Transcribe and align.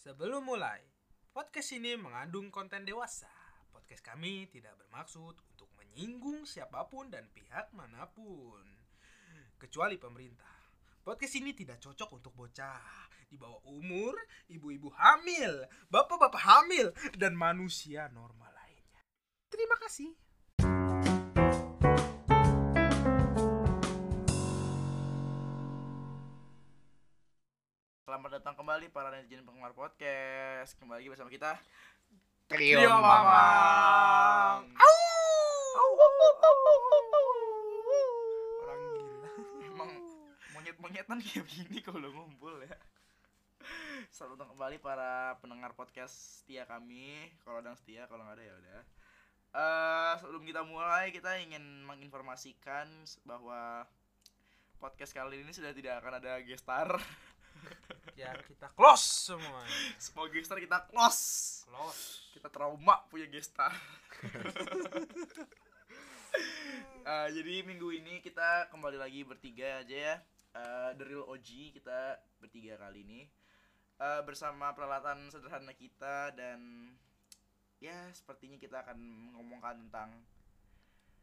Sebelum 0.00 0.48
mulai, 0.48 0.80
podcast 1.28 1.76
ini 1.76 1.92
mengandung 1.92 2.48
konten 2.48 2.88
dewasa. 2.88 3.28
Podcast 3.68 4.00
kami 4.00 4.48
tidak 4.48 4.72
bermaksud 4.80 5.36
untuk 5.36 5.68
menyinggung 5.76 6.48
siapa 6.48 6.88
pun 6.88 7.12
dan 7.12 7.28
pihak 7.28 7.68
mana 7.76 8.08
pun, 8.08 8.64
kecuali 9.60 10.00
pemerintah. 10.00 10.56
Podcast 11.04 11.36
ini 11.36 11.52
tidak 11.52 11.84
cocok 11.84 12.16
untuk 12.16 12.32
bocah 12.32 12.80
di 13.28 13.36
bawah 13.36 13.60
umur, 13.68 14.16
ibu-ibu 14.48 14.88
hamil, 14.96 15.68
bapak-bapak 15.92 16.48
hamil, 16.48 16.96
dan 17.20 17.36
manusia 17.36 18.08
normal 18.08 18.56
lainnya. 18.56 19.04
Terima 19.52 19.76
kasih. 19.76 20.16
Selamat 28.20 28.36
datang 28.36 28.52
kembali 28.52 28.92
para 28.92 29.08
netizen 29.08 29.48
penggemar 29.48 29.72
podcast. 29.72 30.76
Kembali 30.76 31.00
lagi 31.00 31.08
bersama 31.08 31.32
kita. 31.32 31.56
Trio, 32.52 32.76
Trio 32.76 32.92
Mamang. 32.92 34.68
Orang 38.60 38.82
gila. 38.92 39.30
Emang 39.64 39.90
monyet-monyetan 40.52 41.16
kayak 41.24 41.48
begini 41.48 41.80
kalau 41.80 42.12
ngumpul 42.12 42.60
ya. 42.60 42.76
Selamat 44.12 44.36
datang 44.36 44.52
kembali 44.52 44.76
para 44.84 45.40
pendengar 45.40 45.72
podcast 45.72 46.44
setia 46.44 46.68
kami. 46.68 47.24
Kalau 47.40 47.64
ada 47.64 47.72
yang 47.72 47.80
setia, 47.80 48.04
kalau 48.04 48.28
nggak 48.28 48.36
ada 48.36 48.44
ya 48.44 48.52
udah. 48.52 48.80
Eh, 49.56 50.12
sebelum 50.20 50.44
kita 50.44 50.60
mulai, 50.68 51.08
kita 51.08 51.40
ingin 51.40 51.88
menginformasikan 51.88 52.84
bahwa 53.24 53.88
podcast 54.76 55.16
kali 55.16 55.40
ini 55.40 55.56
sudah 55.56 55.72
tidak 55.72 56.04
akan 56.04 56.20
ada 56.20 56.36
gestar. 56.44 57.00
Ya 58.20 58.36
kita 58.44 58.68
close 58.76 59.32
semua. 59.32 59.64
Semua 59.96 60.28
gestar 60.28 60.60
kita 60.60 60.76
close. 60.92 61.64
Close. 61.64 62.28
kita 62.30 62.52
trauma 62.52 63.00
punya 63.08 63.24
gestar 63.26 63.72
Eh, 67.00 67.28
jadi 67.32 67.64
minggu 67.64 67.90
ini 67.90 68.20
kita 68.20 68.68
kembali 68.70 69.00
lagi 69.00 69.24
bertiga 69.24 69.80
aja 69.82 69.96
ya 69.96 70.16
Eh, 70.52 70.90
The 70.94 71.04
Real 71.04 71.24
OG 71.26 71.74
kita 71.74 72.20
bertiga 72.38 72.76
kali 72.76 73.02
ini 73.02 73.20
Eh, 73.96 74.20
bersama 74.24 74.72
peralatan 74.72 75.28
sederhana 75.28 75.72
kita 75.72 76.32
dan 76.32 76.92
ya 77.80 78.08
sepertinya 78.12 78.60
kita 78.60 78.84
akan 78.84 78.96
ngomongkan 79.36 79.80
tentang 79.88 80.10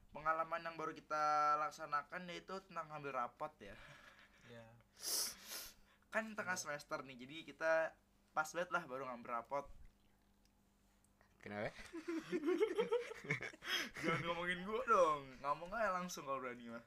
pengalaman 0.10 0.66
yang 0.66 0.76
baru 0.76 0.94
kita 0.94 1.24
laksanakan 1.62 2.26
yaitu 2.30 2.58
tentang 2.70 2.90
ngambil 2.90 3.14
rapot 3.14 3.54
ya 3.62 3.78
Ya. 4.50 4.66
Kan 6.18 6.34
tengah 6.34 6.58
semester 6.58 7.06
nih 7.06 7.14
jadi 7.22 7.36
kita 7.46 7.72
pas 8.34 8.50
banget 8.50 8.74
lah 8.74 8.84
baru 8.90 9.06
ngambil 9.06 9.38
rapot 9.38 9.70
Kenapa? 11.38 11.72
Jangan 14.04 14.22
ngomongin 14.28 14.60
gua 14.68 14.84
dong. 14.84 15.22
Ngomong 15.40 15.70
aja 15.80 15.96
langsung 15.96 16.28
kalau 16.28 16.44
berani 16.44 16.68
mah. 16.68 16.84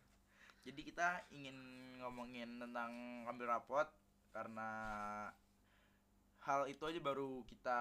Jadi 0.68 0.80
kita 0.84 1.24
ingin 1.32 1.56
ngomongin 2.02 2.60
tentang 2.60 2.92
ambil 3.24 3.56
rapot 3.56 3.88
karena 4.36 4.68
hal 6.44 6.68
itu 6.68 6.82
aja 6.84 7.00
baru 7.00 7.40
kita 7.48 7.80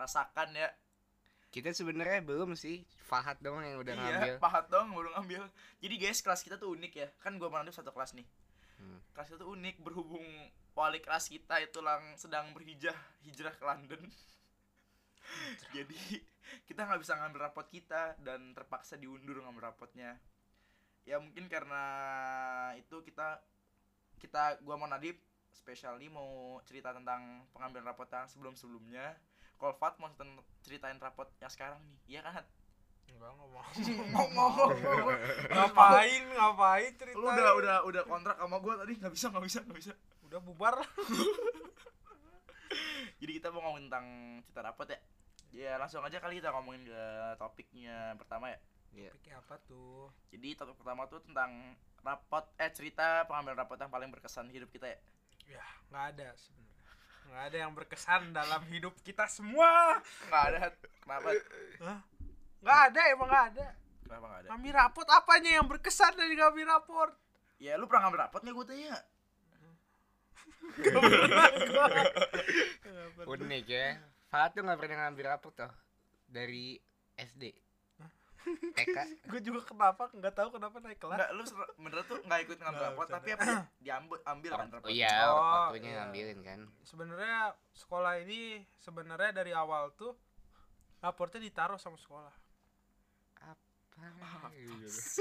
rasakan 0.00 0.56
ya. 0.56 0.72
Kita 1.52 1.76
sebenarnya 1.76 2.24
belum 2.24 2.56
sih. 2.56 2.80
Fahad 3.04 3.36
dong 3.44 3.60
yang 3.60 3.84
udah 3.84 3.92
iya, 3.92 4.00
ngambil. 4.00 4.34
pahat 4.40 4.72
dong 4.72 4.96
baru 4.96 5.12
ngambil. 5.20 5.44
Jadi 5.84 5.94
guys, 6.00 6.24
kelas 6.24 6.40
kita 6.40 6.56
tuh 6.56 6.72
unik 6.72 6.92
ya. 6.96 7.08
Kan 7.20 7.36
gua 7.36 7.52
sama 7.52 7.60
Nadif 7.60 7.76
satu 7.76 7.92
kelas 7.92 8.16
nih. 8.16 8.24
Hmm. 8.76 9.00
Kelas 9.16 9.32
itu 9.32 9.46
unik 9.46 9.76
berhubung 9.82 10.24
wali 10.76 11.00
kelas 11.00 11.32
kita 11.32 11.56
itu 11.64 11.80
lang 11.80 12.12
sedang 12.20 12.52
berhijrah 12.52 12.96
hijrah 13.24 13.54
ke 13.56 13.64
London. 13.64 14.02
Jadi 15.74 15.98
kita 16.68 16.86
nggak 16.86 17.00
bisa 17.02 17.16
ngambil 17.18 17.50
rapot 17.50 17.66
kita 17.66 18.14
dan 18.22 18.52
terpaksa 18.52 18.94
diundur 19.00 19.40
ngambil 19.42 19.72
rapotnya. 19.72 20.20
Ya 21.08 21.16
mungkin 21.18 21.48
karena 21.48 21.82
itu 22.76 23.02
kita 23.02 23.40
kita 24.20 24.60
gua 24.62 24.76
mau 24.76 24.90
Nadib 24.90 25.16
spesial 25.56 25.96
nih 25.96 26.12
mau 26.12 26.60
cerita 26.68 26.92
tentang 26.92 27.48
pengambilan 27.56 27.88
rapot 27.90 28.06
yang 28.12 28.28
sebelum-sebelumnya. 28.28 29.16
Kalau 29.56 29.72
Fat 29.80 29.96
mau 29.96 30.12
cerita- 30.12 30.44
ceritain 30.60 31.00
rapot 31.00 31.26
yang 31.40 31.48
sekarang 31.48 31.80
nih, 31.80 32.20
iya 32.20 32.20
kan? 32.20 32.44
Enggak 33.10 33.30
nggak 33.32 33.48
mau. 33.50 33.62
Ngomong. 34.14 34.52
ngapain 35.54 36.22
ngapain 36.32 36.92
cerita 36.96 37.18
Lu 37.18 37.26
udah 37.28 37.50
udah 37.58 37.76
udah 37.86 38.02
kontrak 38.06 38.36
sama 38.38 38.56
gua 38.58 38.74
tadi 38.82 38.92
nggak 38.98 39.12
bisa 39.12 39.26
nggak 39.30 39.44
bisa 39.44 39.58
nggak 39.66 39.78
bisa. 39.78 39.92
udah 40.26 40.40
bubar 40.42 40.74
Jadi 43.22 43.32
kita 43.38 43.48
mau 43.54 43.62
ngomongin 43.64 43.86
tentang 43.88 44.06
cerita 44.44 44.60
rapot 44.66 44.88
ya. 44.90 44.98
Ya 45.54 45.72
langsung 45.80 46.02
aja 46.04 46.18
kali 46.20 46.42
kita 46.42 46.50
ngomongin 46.52 46.84
ke 46.90 47.02
topiknya 47.40 48.12
pertama 48.18 48.50
ya. 48.52 48.58
Iya. 48.92 49.10
Topiknya 49.14 49.36
apa 49.40 49.54
tuh 49.64 50.10
Jadi 50.34 50.48
topik 50.58 50.76
pertama 50.76 51.06
tuh 51.06 51.22
tentang 51.24 51.50
rapot 52.02 52.44
eh 52.58 52.70
cerita 52.70 53.26
pengambilan 53.26 53.58
rapot 53.58 53.78
yang 53.78 53.90
paling 53.90 54.10
berkesan 54.14 54.46
hidup 54.54 54.70
kita 54.70 54.86
ya. 54.86 54.98
ya 55.46 55.64
nggak 55.90 56.04
ada 56.14 56.28
sebenarnya 56.38 56.74
nggak 57.26 57.42
ada 57.50 57.56
yang 57.58 57.72
berkesan 57.74 58.22
dalam 58.30 58.62
hidup 58.70 58.94
kita 59.02 59.26
semua 59.26 59.98
Enggak 60.26 60.42
ada. 60.54 60.60
Kenapa? 61.02 61.28
Hah? 61.82 61.98
Nggak 62.66 62.80
ada 62.84 63.00
emang 63.08 63.26
nggak 63.26 63.44
ada 63.48 63.66
Kenapa 64.02 64.24
enggak 64.24 64.38
ada? 64.38 64.46
ngambil 64.50 64.72
raport 64.76 65.08
apanya 65.08 65.50
yang 65.52 65.64
berkesan 65.64 66.12
dari 66.12 66.32
ngambil 66.34 66.64
raport 66.68 67.12
Ya 67.56 67.72
lu 67.74 67.84
pernah 67.86 68.00
ngambil 68.04 68.20
rapot 68.22 68.40
nggak 68.40 68.54
gue 68.54 68.66
tanya? 68.66 68.94
Unik 73.24 73.64
ya. 73.66 73.86
Fahad 74.26 74.50
tuh 74.52 74.60
gak 74.60 74.76
pernah 74.76 74.96
ngambil 75.04 75.24
rapot 75.28 75.52
tuh. 75.52 75.70
Dari 76.26 76.76
SD. 77.14 77.42
TK. 78.46 78.96
gue 79.26 79.40
juga 79.42 79.58
kenapa 79.64 80.06
nggak 80.08 80.32
tahu 80.32 80.48
kenapa 80.54 80.78
naik 80.78 80.96
kelas 81.02 81.18
Enggak, 81.18 81.30
lu 81.34 81.42
bener 81.80 81.98
tuh 82.06 82.16
nggak 82.22 82.40
ikut 82.46 82.56
ngambil 82.56 82.78
Nggak, 82.78 82.92
rapot 82.92 83.06
tapi 83.10 83.28
apa 83.32 83.44
diambil 83.82 84.18
ambil 84.22 84.50
kan 84.52 84.62
Oh, 84.62 84.70
rapot. 84.70 84.88
iya, 84.88 85.14
Oh, 85.26 85.34
waktunya 85.66 85.82
iya. 85.82 85.96
ngambilin 85.98 86.38
kan. 86.44 86.60
sebenarnya 86.80 87.52
sekolah 87.72 88.12
ini 88.20 88.64
sebenarnya 88.76 89.30
dari 89.34 89.50
awal 89.50 89.90
tuh 89.92 90.14
raportnya 91.00 91.40
ditaruh 91.40 91.74
sama 91.74 91.96
sekolah 91.96 92.30
Apa? 93.96 94.52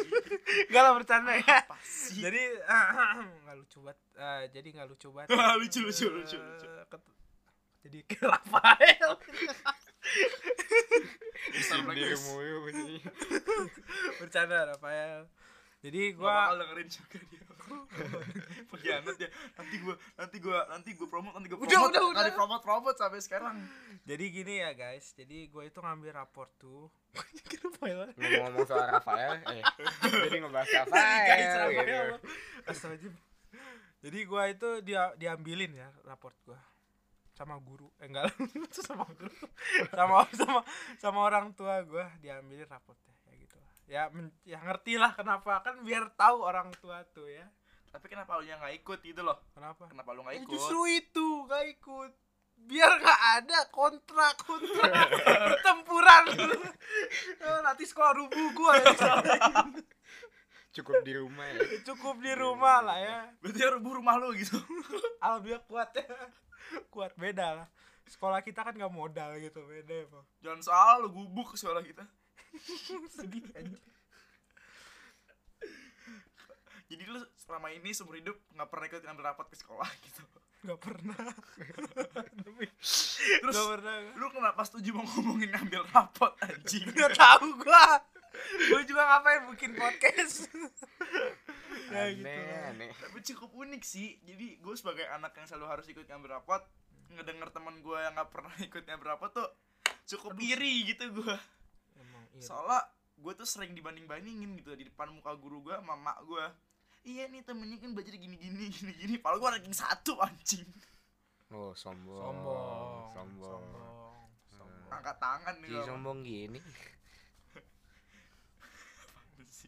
Gak 0.71 0.81
lah 0.83 0.91
bercanda 0.93 1.31
ya 1.39 1.63
Apa 1.63 1.79
sih? 1.81 2.19
jadi 2.19 2.59
nggak 3.47 3.55
lucu 3.57 3.79
banget 3.81 3.99
Eh, 4.15 4.43
jadi 4.51 4.67
nggak 4.75 4.87
lucu 4.91 5.07
banget 5.11 5.29
Lucu, 5.31 5.79
lucu, 5.83 6.05
lucu, 6.07 6.37
lucu. 6.37 6.67
Eh, 6.67 6.85
jadi 7.85 7.99
ke 8.03 8.17
Rafael 8.25 9.11
mulu 12.25 12.55
bunyi. 12.65 12.97
bercanda 14.19 14.65
Rafael 14.65 15.29
jadi 15.85 16.01
Gua 16.11 16.25
gua 16.25 16.33
bakal 16.35 16.55
dengerin 16.61 16.87
juga 16.89 17.17
dia. 17.23 17.43
Pengkhianat 18.69 19.17
ya. 19.17 19.29
Nanti 19.57 19.75
gua 19.79 19.95
nanti 20.15 20.37
gua 20.37 20.59
nanti 20.67 20.89
gua 20.93 21.07
promote 21.07 21.33
nanti 21.35 21.47
gua 21.47 21.57
Udah, 21.57 21.69
promote. 21.69 21.89
udah, 21.89 22.01
udah. 22.01 22.11
Nggak 22.13 22.25
di-promote 22.29 22.63
promote 22.63 22.97
sampai 22.97 23.21
sekarang. 23.21 23.55
jadi 24.05 24.25
gini 24.29 24.53
ya 24.61 24.69
guys 24.71 25.17
jadi 25.17 25.49
gue 25.49 25.63
itu 25.65 25.79
ngambil 25.81 26.13
raport 26.13 26.45
tuh 26.61 26.93
Rafael 27.65 28.13
Ngomong-ngomong 28.13 28.65
soal 28.65 28.85
Rafael, 28.91 29.33
eh, 29.49 29.65
jadi 30.29 30.37
ngebahas 30.45 30.69
Guys, 30.69 30.85
Rafael. 30.85 32.21
Rafael. 32.69 32.93
gitu. 33.01 33.17
Jadi 34.05 34.19
gua 34.29 34.45
itu 34.45 34.69
dia 34.85 35.09
diambilin 35.17 35.73
ya 35.73 35.89
raport 36.05 36.37
gua 36.45 36.61
sama 37.33 37.57
guru 37.57 37.89
eh 37.97 38.05
enggak 38.05 38.29
sama 38.85 39.09
guru 39.09 39.33
sama 39.89 40.23
sama 40.31 40.59
sama 41.01 41.19
orang 41.19 41.49
tua 41.51 41.81
gua 41.81 42.05
diambilin 42.21 42.69
raportnya 42.69 43.14
ya 43.87 43.93
ya 43.97 44.09
men- 44.09 44.33
ya 44.43 44.57
ngerti 44.59 44.95
lah 44.95 45.13
kenapa 45.13 45.61
kan 45.61 45.79
biar 45.79 46.09
tahu 46.11 46.41
orang 46.41 46.73
tua 46.75 47.05
tuh 47.07 47.25
ya 47.25 47.45
Tapi 47.87 48.05
kenapa 48.07 48.35
lu 48.35 48.43
yang 48.43 48.59
nggak 48.59 48.75
ikut 48.77 48.99
gitu 49.01 49.21
loh? 49.21 49.39
kenapa 49.51 49.87
Kenapa 49.87 50.09
lu 50.11 50.21
nggak 50.21 50.35
Ya, 50.35 50.41
ikut? 50.41 50.51
justru 50.51 50.79
itu 50.85 51.27
gak 51.45 51.63
ikut 51.69 52.11
biar 52.57 52.91
nggak 52.97 53.21
ada 53.35 53.59
kontrak 53.69 54.35
kontrak 54.37 54.91
pertempuran 55.47 56.23
Eh, 57.37 57.59
nanti 57.65 57.83
sekolah 57.83 58.15
rubuh 58.15 58.47
gua 58.51 58.73
ya 58.75 58.91
Cukup 60.75 61.07
di 61.07 61.15
rumah 61.15 61.47
ya. 61.47 61.59
cukup 61.85 62.19
di 62.19 62.33
rumah 62.33 62.83
lah 62.83 62.97
ya 62.97 63.17
Berarti 63.39 63.59
ya 63.59 63.69
rubuh 63.71 63.95
rumah 63.95 64.15
lu 64.17 64.35
gitu. 64.35 64.59
alhamdulillah 65.17 65.63
kuat 65.63 65.89
ya 65.93 66.03
kuat 66.89 67.15
beda 67.15 67.47
lah 67.55 67.67
sekolah 68.05 68.39
kita 68.39 68.59
kan 68.61 68.73
nggak 68.73 68.91
modal 68.91 69.35
gitu 69.37 69.63
beda 69.63 70.03
emang 70.03 70.25
Jangan 70.39 70.59
soal 70.61 70.95
lu 70.99 71.15
gubuk 71.15 71.55
suara 71.55 71.79
kita. 71.79 72.03
sedih 73.15 73.45
aja 73.53 73.79
Jadi 76.85 77.01
lu 77.09 77.17
selama 77.33 77.73
ini 77.73 77.89
seumur 77.97 78.13
hidup 78.13 78.37
nggak 78.53 78.69
pernah 78.69 78.85
ikut 78.85 79.01
ngambil 79.01 79.23
rapat 79.33 79.49
ke 79.49 79.57
sekolah 79.57 79.89
gitu. 80.05 80.21
nggak 80.65 80.79
pernah 80.81 81.17
Terus 83.41 83.53
nggak 83.57 83.69
pernah 83.73 83.95
lu 84.13 84.27
kenapa 84.29 84.61
setuju 84.65 84.93
mau 84.93 85.05
ngomongin 85.05 85.49
ngambil 85.49 85.81
rapot 85.89 86.33
anjing? 86.45 86.85
nggak 86.85 87.17
tahu 87.17 87.57
gua 87.57 88.01
gua 88.69 88.81
juga 88.85 89.01
ngapain 89.01 89.49
bikin 89.53 89.73
podcast 89.73 90.45
ya 91.93 92.11
gitu 92.13 92.25
Aneh, 92.25 92.45
lah. 92.49 92.69
aneh. 92.73 92.91
Tapi 92.97 93.17
cukup 93.33 93.49
unik 93.61 93.83
sih. 93.85 94.17
Jadi 94.25 94.57
gue 94.57 94.75
sebagai 94.75 95.05
anak 95.05 95.37
yang 95.37 95.45
selalu 95.45 95.65
harus 95.69 95.85
ikut 95.85 96.05
ngambil 96.09 96.41
rapot 96.41 96.61
ngedenger 97.13 97.49
teman 97.53 97.77
gue 97.79 97.97
yang 97.97 98.13
nggak 98.17 98.29
pernah 98.33 98.53
ikutnya 98.57 98.97
berapa 98.97 99.25
tuh 99.29 99.47
cukup 100.09 100.33
iri 100.41 100.85
gitu 100.89 101.13
gue 101.13 101.35
emang 102.35 102.37
iya 102.37 102.45
soalnya 102.45 102.79
gue 103.15 103.31
tuh 103.33 103.47
sering 103.47 103.71
dibanding 103.71 104.03
bandingin 104.03 104.59
gitu 104.59 104.75
di 104.75 104.83
depan 104.83 105.07
muka 105.09 105.31
guru 105.33 105.61
gue 105.61 105.71
sama 105.71 105.95
mak 105.95 106.19
gue 106.21 106.45
iya 107.05 107.25
nih 107.25 107.41
temennya 107.41 107.79
kan 107.79 107.91
belajar 107.91 108.11
gini 108.13 108.35
gini 108.35 108.67
gini 108.67 108.91
gini 108.93 109.15
padahal 109.15 109.39
gue 109.39 109.49
ranking 109.55 109.73
satu 109.73 110.19
anjing 110.19 110.67
Oh, 111.47 111.71
sombong. 111.71 112.19
sombong 112.19 113.13
Sombong. 113.13 113.63
sombong 113.63 114.17
sombong 114.51 114.91
angkat 114.91 115.15
tangan 115.15 115.55
nih 115.57 115.69
Jadi 115.69 115.77
gua. 115.77 115.87
sombong 115.87 116.19
gini. 116.19 116.59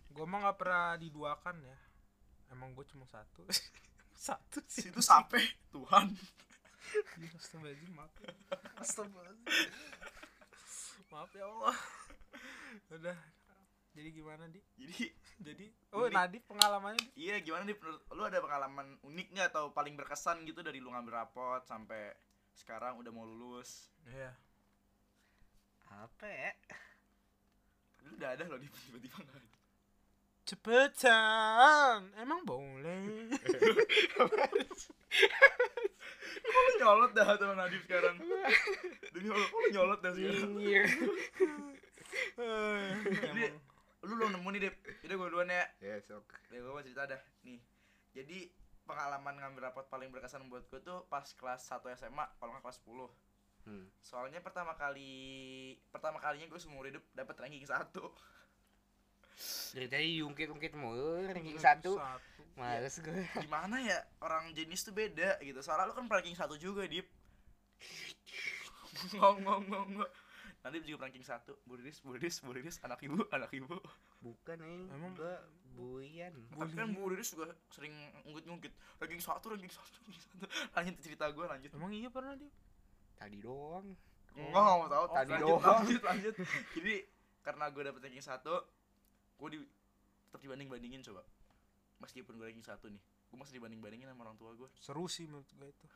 gue 0.09 0.25
mah 0.25 0.39
nggak 0.41 0.57
pernah 0.57 0.97
diduakan 0.97 1.55
ya 1.61 1.77
emang 2.49 2.73
gue 2.73 2.83
cuma 2.87 3.05
satu 3.05 3.45
satu 4.27 4.57
sih 4.65 4.89
itu 4.89 4.99
sampai 4.99 5.39
Tuhan 5.69 6.09
Iya, 6.87 7.35
Astagfirullahaladzim, 7.35 7.91
maaf 7.93 8.15
ya. 8.17 8.31
Astagfirullahaladzim. 8.79 9.43
Maaf 11.11 11.31
ya 11.35 11.43
Allah. 11.43 11.75
Udah. 12.89 13.17
Jadi 13.91 14.09
gimana, 14.13 14.45
Di? 14.45 14.61
jadi 14.77 15.09
Jadi 15.41 15.65
oh 15.97 16.05
Unik. 16.05 16.13
Nadif 16.13 16.43
pengalamannya 16.45 17.01
Di? 17.01 17.09
iya 17.17 17.41
gimana 17.41 17.65
nih 17.65 17.73
menurut 17.73 18.01
lu 18.09 18.21
ada 18.21 18.37
pengalaman 18.37 18.87
unik 19.01 19.27
nggak 19.33 19.47
atau 19.49 19.69
paling 19.69 19.93
berkesan 19.93 20.45
gitu 20.45 20.61
dari 20.61 20.77
lu 20.77 20.89
ngambil 20.89 21.17
rapot 21.17 21.65
sampai 21.65 22.13
sekarang 22.53 22.97
udah 22.97 23.09
mau 23.09 23.25
lulus 23.25 23.89
Iya. 24.05 24.33
Apa 25.89 26.25
ya? 26.25 26.51
lu 28.01 28.13
udah 28.15 28.29
ada 28.33 28.43
loh 28.45 28.57
di 28.57 28.69
tiba-tiba 28.69 29.17
nggak 29.17 29.35
ada 29.35 29.55
Cepetan. 30.47 32.07
Emang 32.15 32.39
boleh. 32.47 33.27
Kok 34.15 34.31
lu 36.55 36.71
nyolot 36.79 37.11
dah 37.11 37.35
sama 37.35 37.53
Nadif 37.57 37.83
sekarang 37.83 38.15
demi 39.11 39.27
Allah 39.27 39.43
kok 39.43 39.59
lu 39.59 39.69
nyolot 39.73 39.99
dah 39.99 40.11
sekarang 40.13 40.51
Iya. 40.57 40.83
Jadi, 42.35 43.43
lu 44.03 44.13
belum 44.13 44.31
nemu 44.35 44.47
nih 44.51 44.61
Dip 44.67 44.75
jadi 45.03 45.13
gue 45.15 45.27
duluan 45.27 45.49
ya 45.49 45.65
Ya, 45.79 45.95
sok. 46.03 46.25
Ya 46.51 46.59
gue 46.59 46.71
mau 46.71 46.83
cerita 46.83 47.07
dah 47.07 47.21
nih 47.43 47.59
Jadi 48.13 48.49
pengalaman 48.83 49.35
ngambil 49.35 49.67
rapot 49.67 49.85
paling 49.87 50.07
berkesan 50.09 50.47
buat 50.47 50.63
gue 50.71 50.79
tuh 50.79 51.03
pas 51.11 51.27
kelas 51.27 51.61
1 51.67 51.83
SMA 51.99 52.25
kalau 52.39 52.55
nggak 52.55 52.63
kelas 52.63 52.79
10 52.83 53.09
Hmm. 53.67 53.83
Soalnya 53.99 54.39
pertama 54.39 54.79
kali 54.79 55.75
pertama 55.91 56.23
kalinya 56.23 56.47
gue 56.47 56.55
seumur 56.55 56.87
hidup 56.87 57.03
dapat 57.11 57.35
ranking 57.35 57.67
1 57.67 57.91
Dari 59.75 59.87
tadi 59.91 60.23
ungkit-ungkit 60.23 60.71
mulu 60.71 61.27
ranking 61.27 61.59
satu. 61.59 61.99
Satu. 61.99 62.41
Males 62.55 62.95
gue. 63.03 63.27
Gimana 63.43 63.83
ya 63.83 63.99
orang 64.23 64.55
jenis 64.55 64.87
tuh 64.87 64.95
beda 64.95 65.35
gitu 65.43 65.59
Soalnya 65.59 65.91
lu 65.91 65.99
kan 65.99 66.07
ranking 66.07 66.31
1 66.33 66.47
juga 66.55 66.87
Dip 66.87 67.11
Ngong 69.19 69.43
ngong 69.43 69.63
ngong 69.67 69.89
ngong 69.99 70.11
Nanti 70.67 70.83
juga 70.83 71.07
ranking 71.07 71.23
1 71.23 71.47
Buriris, 71.63 72.03
Buriris, 72.03 72.43
Buriris, 72.43 72.75
anak 72.83 72.99
ibu, 72.99 73.23
anak 73.31 73.47
ibu 73.55 73.71
Bukan 74.19 74.59
ini. 74.67 74.83
Emang? 74.91 75.15
gua 75.15 75.39
buian. 75.79 76.35
Tapi 76.51 76.75
kan 76.75 76.91
Buriris 76.91 77.31
juga 77.31 77.55
sering 77.71 77.95
ngungkit-ngungkit 78.27 78.75
Ranking 78.99 79.23
1, 79.23 79.47
ranking 79.47 79.71
1, 79.71 79.79
ranking 79.79 80.19
1 80.43 80.75
Lanjut 80.75 80.95
cerita 80.99 81.31
gue 81.31 81.45
lanjut 81.47 81.71
Emang 81.71 81.95
iya 81.95 82.11
pernah, 82.11 82.35
Di? 82.35 82.51
Tadi 83.15 83.39
doang. 83.39 83.95
Enggak, 84.35 84.59
nggak 84.59 84.75
mau 84.75 84.89
tahu. 84.91 85.05
Tadi 85.15 85.31
lanjut, 85.31 85.47
doang. 85.47 85.79
Lanjut, 85.87 86.03
lanjut. 86.03 86.35
Jadi 86.75 86.95
karena 87.47 87.63
gue 87.71 87.81
dapet 87.87 88.01
ranking 88.03 88.27
satu, 88.27 88.55
gue 89.39 89.49
di 89.55 89.63
tetap 90.27 90.43
dibanding 90.43 90.67
bandingin 90.67 90.99
coba. 90.99 91.23
Meskipun 92.03 92.35
gue 92.35 92.45
ranking 92.51 92.67
satu 92.67 92.91
nih, 92.91 92.99
gue 92.99 93.37
masih 93.39 93.55
dibanding 93.55 93.79
bandingin 93.79 94.11
sama 94.11 94.27
orang 94.27 94.35
tua 94.35 94.51
gue. 94.51 94.67
Seru 94.83 95.07
sih 95.07 95.31
menurut 95.31 95.47
gue 95.55 95.71
itu. 95.71 95.87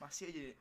Masih 0.00 0.32
aja. 0.32 0.56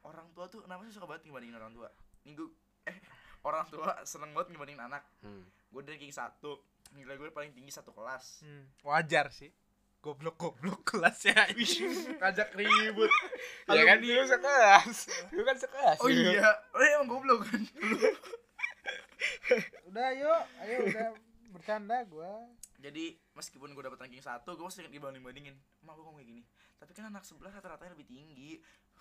Orang 0.00 0.32
tua 0.32 0.48
tuh 0.48 0.64
kenapa 0.64 0.86
sih 0.88 0.94
suka 0.96 1.06
banget 1.08 1.28
ngebandingin 1.28 1.56
orang 1.60 1.72
tua? 1.76 1.88
Gue, 2.24 2.48
eh 2.88 2.96
orang 3.48 3.64
tua 3.68 4.00
seneng 4.04 4.32
banget 4.32 4.54
ngebandingin 4.54 4.82
anak. 4.84 5.02
Hmm. 5.20 5.44
Gue 5.70 5.82
ranking 5.84 6.12
satu, 6.12 6.60
nilai 6.96 7.16
gue 7.20 7.28
paling 7.32 7.52
tinggi 7.52 7.72
satu 7.72 7.92
kelas. 7.92 8.44
Hmm. 8.44 8.64
Wajar 8.84 9.28
sih. 9.32 9.52
Goblok-goblok 10.00 10.80
kelasnya. 10.88 11.36
Ngajak 12.20 12.56
ribut. 12.56 13.12
Ya 13.70 13.86
kan 13.86 14.02
lu 14.02 14.24
sekelas. 14.26 14.96
Lu 15.30 15.46
kan 15.46 15.54
sekelas. 15.54 16.02
Oh 16.02 16.10
iya, 16.10 16.42
oh 16.74 16.80
iya 16.82 16.98
emang 16.98 17.08
goblok 17.20 17.46
kan. 17.46 17.62
udah 19.86 20.04
ayo, 20.16 20.32
ayo 20.64 20.76
udah 20.90 21.08
bercanda 21.50 22.06
gua. 22.06 22.46
jadi 22.80 23.12
meskipun 23.36 23.76
gue 23.76 23.82
dapet 23.84 24.00
ranking 24.00 24.24
satu 24.24 24.56
gue 24.56 24.64
masih 24.64 24.88
dibanding 24.88 25.20
bandingin 25.20 25.52
emak 25.84 25.92
gue 25.98 26.04
ngomong 26.06 26.16
kayak 26.22 26.30
gini 26.32 26.42
tapi 26.80 26.96
kan 26.96 27.12
anak 27.12 27.28
sebelah 27.28 27.52
rata-ratanya 27.52 27.92
lebih 27.92 28.08
tinggi 28.08 28.56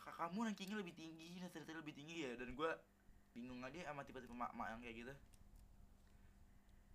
kakak 0.09 0.33
kamu 0.33 0.39
rankingnya 0.49 0.77
lebih 0.81 0.95
tinggi 0.97 1.37
rata-rata 1.37 1.71
lebih 1.77 1.93
tinggi 1.93 2.15
ya 2.25 2.31
dan 2.33 2.49
gue 2.57 2.69
bingung 3.37 3.61
aja 3.61 3.79
sama 3.93 4.01
tipe-tipe 4.01 4.33
mak-mak 4.33 4.67
yang 4.73 4.81
kayak 4.81 4.95
gitu 5.05 5.13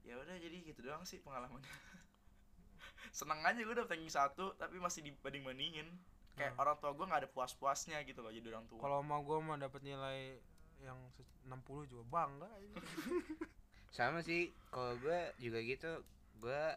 ya 0.05 0.15
udah 0.21 0.37
jadi 0.37 0.57
gitu 0.69 0.81
doang 0.85 1.07
sih 1.07 1.23
pengalamannya 1.23 1.65
seneng 3.19 3.41
aja 3.45 3.61
gue 3.61 3.75
dapet 3.75 3.91
ranking 3.97 4.13
satu 4.13 4.53
tapi 4.59 4.77
masih 4.83 5.01
dibanding 5.07 5.45
bandingin 5.47 5.89
kayak 6.35 6.53
Hmm. 6.53 6.63
orang 6.67 6.77
tua 6.83 6.91
gue 6.91 7.07
nggak 7.07 7.21
ada 7.25 7.31
puas-puasnya 7.31 8.03
gitu 8.05 8.19
loh 8.21 8.35
jadi 8.35 8.51
orang 8.51 8.67
tua 8.67 8.83
Kalau 8.83 9.01
mau 9.07 9.23
gua 9.23 9.39
mah 9.39 9.57
dapat 9.57 9.81
nilai 9.87 10.43
yang 10.83 10.99
se- 11.15 11.23
60 11.47 11.87
juga 11.87 12.05
bangga. 12.11 12.51
Sama 13.95 14.21
sih 14.27 14.51
kalau 14.75 14.99
gua 14.99 15.31
juga 15.39 15.59
gitu. 15.63 16.03
Gua 16.43 16.75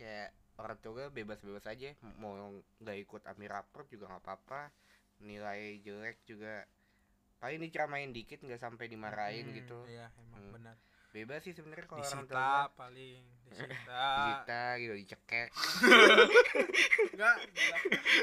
kayak 0.00 0.32
orang 0.58 0.76
tua 0.82 0.92
gue 0.98 1.06
bebas-bebas 1.22 1.68
aja 1.70 1.94
mau 2.18 2.34
nggak 2.82 2.98
ikut 3.04 3.22
ambil 3.30 3.48
rapor 3.54 3.86
juga 3.86 4.10
nggak 4.10 4.22
apa-apa 4.26 4.62
nilai 5.20 5.60
jelek 5.78 6.22
juga 6.22 6.64
paling 7.38 7.58
diceramain 7.60 8.08
dikit 8.08 8.38
nggak 8.40 8.56
sampai 8.56 8.86
dimarahin 8.86 9.46
Hmm, 9.46 9.56
gitu 9.56 9.78
Iya, 9.84 10.10
emang 10.12 10.40
Hmm. 10.40 10.52
benar. 10.52 10.76
bebas 11.08 11.40
sih 11.40 11.52
sebenarnya 11.52 11.86
kalau 11.86 12.04
orang 12.04 12.26
tua 12.26 12.68
paling, 12.76 13.22
disita. 13.48 14.04
disita 14.14 14.60
gitu 14.76 14.94
dicekek 14.96 15.48
Enggak, 17.08 17.36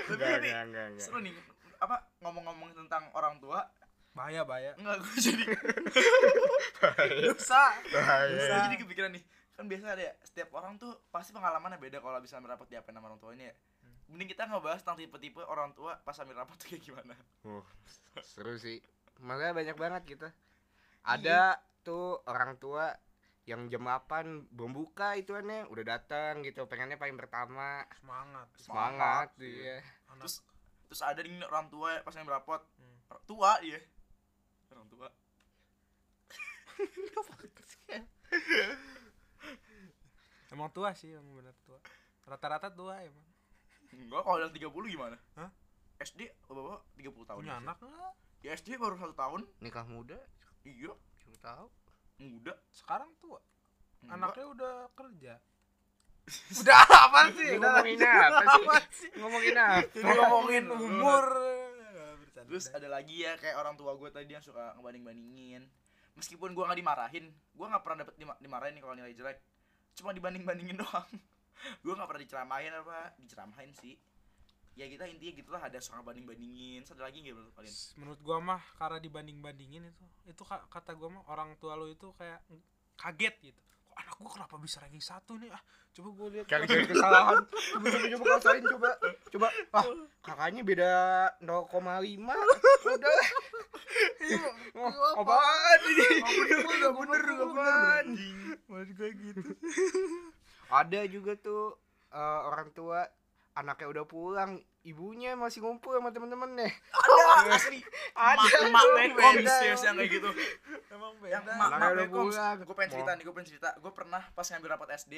tapi 0.05 0.47
enggak, 0.53 0.61
enggak. 0.87 1.01
seru 1.01 1.19
nih 1.19 1.33
apa 1.77 1.95
ngomong-ngomong 2.19 2.71
tentang 2.73 3.09
orang 3.11 3.35
tua 3.37 3.65
bahaya 4.11 4.43
bahaya. 4.43 4.71
enggak 4.75 4.95
gue 4.97 5.15
jadi 5.19 5.43
Dosa. 7.25 7.63
Bahaya. 7.89 8.31
Gue 8.31 8.59
jadi 8.63 8.77
kepikiran 8.77 9.11
nih 9.11 9.23
kan 9.51 9.65
biasa 9.65 9.87
ada 9.89 10.03
ya 10.03 10.13
setiap 10.21 10.51
orang 10.51 10.75
tuh 10.75 10.91
pasti 11.09 11.31
pengalamannya 11.31 11.79
beda 11.79 11.99
kalau 11.99 12.19
bisa 12.19 12.35
ambil 12.35 12.53
rapat 12.53 12.67
diapain 12.69 12.91
sama 12.91 13.07
orang 13.07 13.19
tuanya 13.19 13.45
ya. 13.49 13.55
Mending 14.07 14.29
kita 14.29 14.45
ngebahas 14.45 14.79
tentang 14.79 14.99
tipe-tipe 14.99 15.41
orang 15.41 15.73
tua 15.73 15.97
pas 15.99 16.13
ambil 16.15 16.37
rapat 16.37 16.55
tuh 16.55 16.67
kayak 16.67 16.83
gimana 16.83 17.15
Oh, 17.43 17.65
seru 18.21 18.53
sih 18.55 18.77
makanya 19.17 19.53
banyak 19.53 19.75
banget 19.75 20.01
gitu 20.07 20.27
ada 21.01 21.55
tuh 21.81 22.21
orang 22.25 22.55
tua 22.55 22.93
yang 23.45 23.69
jam 23.69 23.81
8 23.81 24.49
belum 24.51 24.73
buka 24.73 25.13
itu 25.13 25.31
aneh 25.31 25.65
udah 25.65 25.85
datang 25.87 26.41
gitu 26.41 26.65
pengennya 26.65 26.97
paling 26.97 27.13
pertama 27.13 27.85
Semangat. 27.95 28.47
semangat 28.57 29.27
Semangat, 29.29 29.29
iya 29.39 29.77
Anak. 30.07 30.25
terus 30.25 30.35
terus 30.85 31.01
ada 31.01 31.21
nih 31.21 31.41
orang 31.43 31.69
tua 31.69 32.01
pas 32.01 32.13
ambil 32.15 32.35
rapot 32.35 32.61
Hmm. 32.75 32.97
orang 33.07 33.25
tua 33.25 33.51
dia 33.59 33.79
orang 34.69 34.87
tua 34.87 35.07
Emang 40.47 40.69
tua 40.71 40.91
sih, 40.93 41.11
emang 41.11 41.35
benar 41.35 41.55
tua. 41.61 41.79
Rata-rata 42.23 42.69
tua 42.69 42.95
emang. 42.99 43.27
Enggak 43.87 44.21
kalau 44.21 44.37
udah 44.37 44.49
30 44.49 44.65
gimana 44.89 45.17
Hah? 45.33 45.49
SD 45.97 46.21
bapak 46.43 46.79
30 46.95 47.11
tahun 47.25 47.39
Punya 47.39 47.51
ya. 47.51 47.61
anak 47.61 47.77
enggak? 47.79 48.13
ya 48.39 48.49
SD 48.53 48.69
baru 48.75 48.95
satu 48.95 49.13
tahun 49.13 49.41
nikah 49.59 49.85
muda 49.85 50.17
iya 50.61 50.91
cuma 51.17 51.35
tahu 51.39 51.67
muda 52.17 52.53
Sekarang 52.69 53.11
tua. 53.17 53.39
Enggak. 53.99 54.15
Anaknya 54.15 54.45
udah 54.47 54.73
kerja. 54.93 55.33
udah 56.61 56.77
apa 56.79 57.19
sih? 57.31 57.49
Udah 57.53 57.71
ngomongin 57.75 57.99
apa 58.01 58.41
sih? 58.41 58.63
apa 58.63 58.75
sih? 58.89 59.09
ngomongin 59.15 59.55
apa 59.55 59.77
Ini 59.91 60.11
ngomongin 60.15 60.65
umur. 60.71 61.25
Terus 62.45 62.65
ada 62.69 62.87
lagi 62.87 63.19
ya 63.19 63.33
kayak 63.35 63.57
orang 63.57 63.73
tua 63.73 63.93
gue 63.93 64.09
tadi 64.09 64.29
yang 64.29 64.39
suka 64.39 64.73
ngebanding-bandingin. 64.73 65.65
Meskipun 66.13 66.51
gue 66.51 66.63
nggak 66.63 66.77
dimarahin, 66.77 67.25
gue 67.27 67.65
nggak 67.65 67.81
pernah 67.81 67.97
dapet 68.01 68.15
dima- 68.15 68.39
dimarahin 68.39 68.73
nih 68.73 68.81
kalau 68.81 68.95
nilai 68.95 69.11
jelek. 69.11 69.37
Cuma 69.93 70.09
dibanding-bandingin 70.11 70.77
doang. 70.81 71.09
Gue 71.77 71.91
nggak 71.91 72.05
pernah 72.05 72.21
diceramahin 72.21 72.73
apa, 72.73 72.97
diceramahin 73.17 73.71
sih. 73.73 73.95
Ya 74.75 74.85
kita 74.85 75.07
intinya 75.07 75.33
gitulah 75.33 75.61
ada 75.61 75.79
suka 75.79 76.01
banding-bandingin. 76.01 76.83
Terus 76.83 76.93
Ada 76.93 77.07
lagi 77.07 77.17
nggak 77.21 77.31
menurut 77.33 77.53
kalian? 77.53 77.75
menurut 77.95 78.19
gua 78.19 78.37
mah 78.39 78.61
karena 78.75 78.99
dibanding-bandingin 78.99 79.83
itu 79.85 80.03
itu 80.25 80.43
ka- 80.43 80.67
kata 80.67 80.91
gua 80.93 81.09
mah 81.09 81.23
orang 81.27 81.55
tua 81.55 81.73
lo 81.73 81.87
itu 81.87 82.11
kayak 82.13 82.43
kaget 82.95 83.35
gitu 83.41 83.61
kok 83.85 83.95
anak 83.95 84.13
gua 84.15 84.29
kenapa 84.29 84.55
bisa 84.57 84.79
ranking 84.79 84.99
satu 84.99 85.35
nih 85.35 85.47
ah 85.47 85.63
coba 85.89 86.09
gua 86.11 86.27
lihat 86.29 86.45
cari-cari 86.45 86.83
kesalahan 86.85 87.39
coba 87.47 87.87
coba 87.87 88.07
coba 88.11 88.25
kasain 88.35 88.63
coba 88.65 88.89
coba 89.31 89.47
ah 89.71 89.85
kakaknya 90.19 90.61
beda 90.61 90.91
0,5 91.39 91.55
udah 92.85 93.19
oh, 94.75 95.13
apaan 95.17 95.79
ini 95.85 96.07
Gak 96.75 96.91
bener, 96.91 97.21
gak 97.23 97.47
bener. 97.47 98.03
maksud 98.67 98.91
gua 98.91 99.09
gitu 99.13 99.41
ada 100.67 101.01
juga 101.05 101.33
tuh 101.35 101.77
eh, 102.09 102.19
orang 102.43 102.71
tua 102.71 103.05
anaknya 103.53 103.87
udah 103.89 104.05
pulang 104.05 104.51
ibunya 104.81 105.33
masih 105.33 105.59
ngumpul 105.59 105.91
sama 105.91 106.09
temen-temennya. 106.09 106.69
Ada. 106.91 107.55
Asli. 107.57 107.79
Ada, 108.13 108.47
emak 108.63 108.83
bekom 108.93 109.33
serius 109.41 109.81
yang 109.81 109.95
kayak 109.95 110.11
gitu. 110.13 110.29
Emang 110.89 111.15
yang 111.23 111.41
beda. 111.41 111.51
emak 111.51 111.67
Anaknya 111.67 111.79
emak 111.79 111.91
udah 111.91 112.05
bekom 112.05 112.25
pulang. 112.27 112.55
gue 112.59 112.75
pengen 112.75 112.91
cerita 112.91 113.11
nih 113.11 113.23
gue 113.23 113.33
pengen 113.33 113.49
cerita. 113.49 113.69
Gue 113.77 113.91
pernah 113.91 114.21
pas 114.29 114.45
ngambil 114.45 114.69
rapat 114.71 114.89
SD 114.99 115.13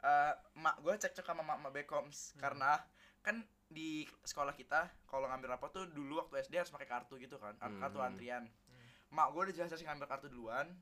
eh 0.00 0.32
emak 0.54 0.80
gue 0.80 0.94
cekcok 0.96 1.26
sama 1.26 1.42
emak 1.42 1.56
emak 1.58 1.72
bekoms 1.74 2.18
karena 2.34 2.80
kan 3.20 3.36
di 3.68 4.02
sekolah 4.22 4.54
kita 4.54 4.88
kalau 5.04 5.28
ngambil 5.28 5.52
rapot 5.52 5.68
tuh 5.70 5.84
dulu 5.86 6.18
waktu 6.18 6.40
SD 6.40 6.56
harus 6.56 6.72
pakai 6.72 6.88
kartu 6.88 7.14
gitu 7.18 7.36
kan 7.36 7.52
kar- 7.54 7.76
kartu 7.78 7.98
Hmm. 7.98 8.08
antrian. 8.08 8.44
Mak 9.10 9.26
gue 9.30 9.40
udah 9.42 9.54
jelas-jelas 9.54 9.84
ngambil 9.84 10.08
kartu 10.08 10.26
duluan. 10.26 10.72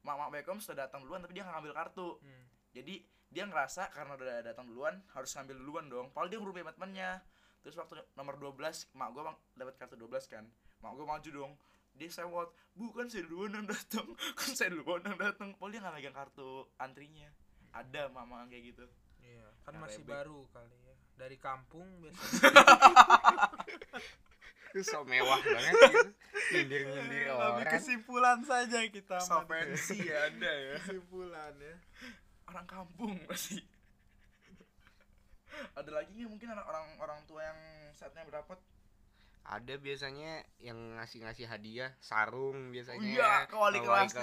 Mak 0.00 0.14
emak 0.14 0.30
bekom 0.32 0.58
sudah 0.58 0.84
datang 0.84 1.02
duluan 1.02 1.18
tapi 1.18 1.32
dia 1.32 1.42
nggak 1.42 1.56
ngambil 1.56 1.74
kartu. 1.74 2.08
Hmm. 2.18 2.44
jadi 2.70 3.00
dia 3.28 3.44
ngerasa 3.44 3.92
karena 3.92 4.16
udah 4.16 4.40
datang 4.40 4.64
duluan 4.68 5.04
harus 5.12 5.30
ngambil 5.36 5.56
duluan 5.60 5.84
dong. 5.92 6.06
Padahal 6.16 6.28
dia 6.32 6.38
ngerubah 6.40 6.74
temannya 6.76 7.10
terus 7.58 7.74
waktu 7.74 8.00
nomor 8.14 8.38
12 8.38 8.94
mak 8.96 9.08
gue 9.12 9.22
dapat 9.58 9.74
kartu 9.76 9.96
12 10.00 10.32
kan. 10.32 10.44
Mak 10.80 10.92
gue 10.96 11.04
maju 11.04 11.30
dong. 11.30 11.52
Dia 11.98 12.08
sewot 12.08 12.54
bukan 12.78 13.10
saya 13.10 13.26
duluan 13.26 13.50
yang 13.58 13.66
datang. 13.66 14.06
Kan 14.38 14.54
saya 14.54 14.70
duluan 14.70 15.02
yang 15.02 15.18
datang. 15.18 15.50
Padahal 15.58 15.72
dia 15.74 15.80
nggak 15.82 15.94
megang 15.98 16.14
kartu 16.14 16.70
antrinya. 16.78 17.26
Ada 17.74 18.06
mama 18.14 18.46
kayak 18.46 18.70
gitu. 18.70 18.86
Iya, 19.18 19.44
kan 19.60 19.76
masih 19.82 20.06
rebek. 20.06 20.14
baru 20.14 20.40
kali 20.54 20.78
ya. 20.78 20.94
Dari 21.18 21.36
kampung 21.36 21.84
biasanya. 22.00 22.48
itu 24.68 24.84
so 24.84 25.00
mewah 25.08 25.40
banget 25.40 25.74
gitu 25.80 26.10
nyindir 26.52 26.82
nyindir 26.92 27.24
Tapi 27.32 27.64
orang. 27.64 27.72
kesimpulan 27.72 28.38
saja 28.44 28.78
kita. 28.84 29.16
so 29.20 29.40
fancy 29.48 30.06
ya 30.06 30.28
ada 30.28 30.52
ya. 30.52 30.76
Kesimpulan 30.80 31.52
ya. 31.56 31.74
Orang 32.48 32.66
kampung 32.66 33.14
pasti 33.30 33.60
ada 35.74 35.90
lagi 35.90 36.12
nggak 36.14 36.30
mungkin 36.30 36.48
anak 36.54 36.66
orang 36.66 36.86
orang 37.02 37.20
tua 37.26 37.42
yang 37.44 37.60
saatnya 37.92 38.24
berapot 38.24 38.58
ada 39.48 39.74
biasanya 39.80 40.44
yang 40.60 40.76
ngasih 41.00 41.24
ngasih 41.24 41.46
hadiah 41.48 41.90
sarung 42.04 42.68
biasanya 42.68 43.00
iya 43.00 43.32
ke 43.48 43.56
wali 43.56 43.80
ke 43.80 43.88
kelasnya 43.88 44.22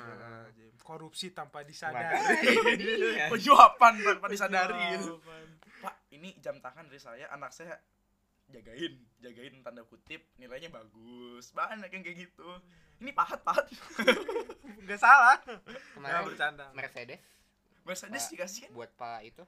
kelas. 0.00 0.80
Korupsi 0.82 1.30
tanpa 1.30 1.62
disadari. 1.62 2.18
Iya. 2.82 3.30
penyuapan 3.30 4.02
tanpa 4.02 4.26
disadari 4.26 4.98
gitu. 4.98 5.22
Pak, 5.78 5.94
ini 6.10 6.34
jam 6.42 6.58
tangan 6.58 6.90
dari 6.90 6.98
saya, 6.98 7.30
anak 7.30 7.54
saya 7.54 7.78
jagain, 8.50 8.98
jagain 9.22 9.62
tanda 9.62 9.86
kutip, 9.86 10.26
nilainya 10.42 10.74
bagus. 10.74 11.54
Banyak 11.54 11.86
yang 11.86 12.02
kayak 12.02 12.26
gitu. 12.26 12.48
Ini 12.98 13.14
pahat, 13.14 13.46
pahat. 13.46 13.70
Nggak 14.84 14.98
salah. 14.98 15.38
Nggak 15.46 15.62
kemarin 15.94 16.22
bercanda. 16.26 16.66
Mercedes 16.74 17.22
Mercedes 17.82 18.24
dikasih 18.28 18.60
kan? 18.66 18.70
buat 18.72 18.90
pak 18.92 19.20
itu 19.24 19.44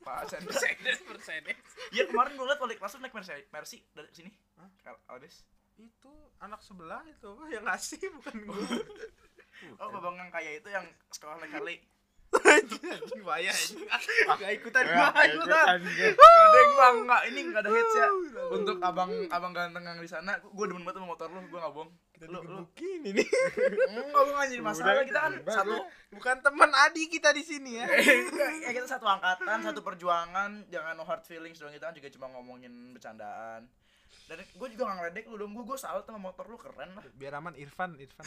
Pak 0.00 0.24
Sandra. 0.30 0.48
Mercedes, 0.48 0.98
Mercedes. 1.04 1.56
Iya 1.90 2.08
kemarin 2.08 2.32
gue 2.32 2.46
liat 2.46 2.56
wali 2.56 2.74
kelas 2.74 2.96
naik 2.96 3.12
Mercedes, 3.12 3.44
Mercy 3.48 3.84
dari 3.92 4.08
sini. 4.10 4.30
Hah? 4.56 4.68
Al- 4.86 5.02
Albes. 5.10 5.44
Itu 5.76 6.08
anak 6.38 6.60
sebelah 6.60 7.04
itu 7.04 7.28
yang 7.48 7.64
ngasih 7.64 8.00
bukan 8.10 8.36
gue. 8.42 8.64
Oh, 9.76 9.92
babang 9.92 10.16
yang 10.16 10.32
kaya 10.32 10.56
itu 10.56 10.72
yang 10.72 10.88
sekolah 11.12 11.36
naik 11.36 11.52
Harley. 11.52 11.76
Anjing 12.30 13.22
bahaya 13.26 13.50
anjing. 13.50 13.82
Nggak 14.38 14.52
ikutan 14.62 14.84
gua 14.86 15.08
ikutan. 15.26 15.78
yang 15.82 16.70
bang, 16.78 16.96
nggak 17.06 17.22
ini 17.30 17.40
nggak 17.50 17.62
ada 17.66 17.70
hits 17.74 17.94
ya. 17.98 18.08
Untuk 18.54 18.76
abang 18.78 19.10
abang 19.34 19.52
ganteng 19.52 19.82
yang 19.82 19.98
di 19.98 20.06
sana, 20.06 20.38
gue 20.38 20.64
demen 20.70 20.86
banget 20.86 21.02
sama 21.02 21.10
motor 21.10 21.26
lu, 21.30 21.42
gue 21.42 21.58
nggak 21.58 21.74
bohong. 21.74 21.90
Kita 22.14 22.24
Lu, 22.30 22.38
digebukin 22.44 23.00
ini. 23.10 23.24
nggak 24.12 24.46
jadi 24.52 24.62
masalah. 24.62 25.02
Kita 25.02 25.20
kan 25.24 25.32
satu, 25.48 25.72
udah. 25.74 25.86
Bukan 26.14 26.36
teman 26.44 26.70
Adi 26.70 27.02
kita 27.10 27.34
di 27.34 27.42
sini 27.42 27.80
ya. 27.82 27.86
ya 28.66 28.70
kita 28.76 28.86
satu 28.86 29.06
angkatan, 29.08 29.58
satu 29.66 29.80
perjuangan, 29.82 30.70
jangan 30.70 30.94
no 30.94 31.02
hard 31.02 31.26
feelings 31.26 31.58
dong 31.58 31.74
kita 31.74 31.90
kan 31.90 31.94
juga 31.96 32.12
cuma 32.14 32.26
ngomongin 32.30 32.94
bercandaan. 32.94 33.66
Dan 34.30 34.46
gue 34.46 34.68
juga 34.70 34.86
gak 34.86 34.96
ngeledek 35.02 35.26
lu 35.26 35.42
dong, 35.42 35.50
gue 35.50 35.64
gue 35.66 35.74
salut 35.74 36.06
sama 36.06 36.30
motor 36.30 36.46
lu 36.46 36.54
keren 36.54 36.94
lah. 36.94 37.02
Biar 37.18 37.34
aman 37.34 37.50
Irfan, 37.58 37.98
Irfan. 37.98 38.22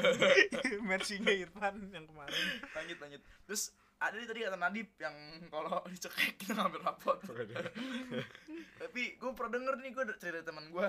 Mercy-nya 0.88 1.36
Irfan 1.36 1.92
yang 1.92 2.08
kemarin. 2.08 2.44
Lanjut 2.72 2.96
lanjut. 2.96 3.20
Terus 3.44 3.62
ada 3.98 4.16
nih 4.16 4.24
tadi 4.24 4.40
kata 4.46 4.56
Nadib 4.56 4.88
yang 4.96 5.16
kalau 5.52 5.84
dicekek 5.92 6.40
kita 6.40 6.56
ngambil 6.56 6.80
rapot. 6.80 7.20
Tapi 8.80 9.02
gue 9.14 9.30
pernah 9.36 9.52
denger 9.52 9.74
nih 9.84 9.90
gue 9.92 10.04
cerita 10.16 10.48
teman 10.48 10.72
gue. 10.72 10.88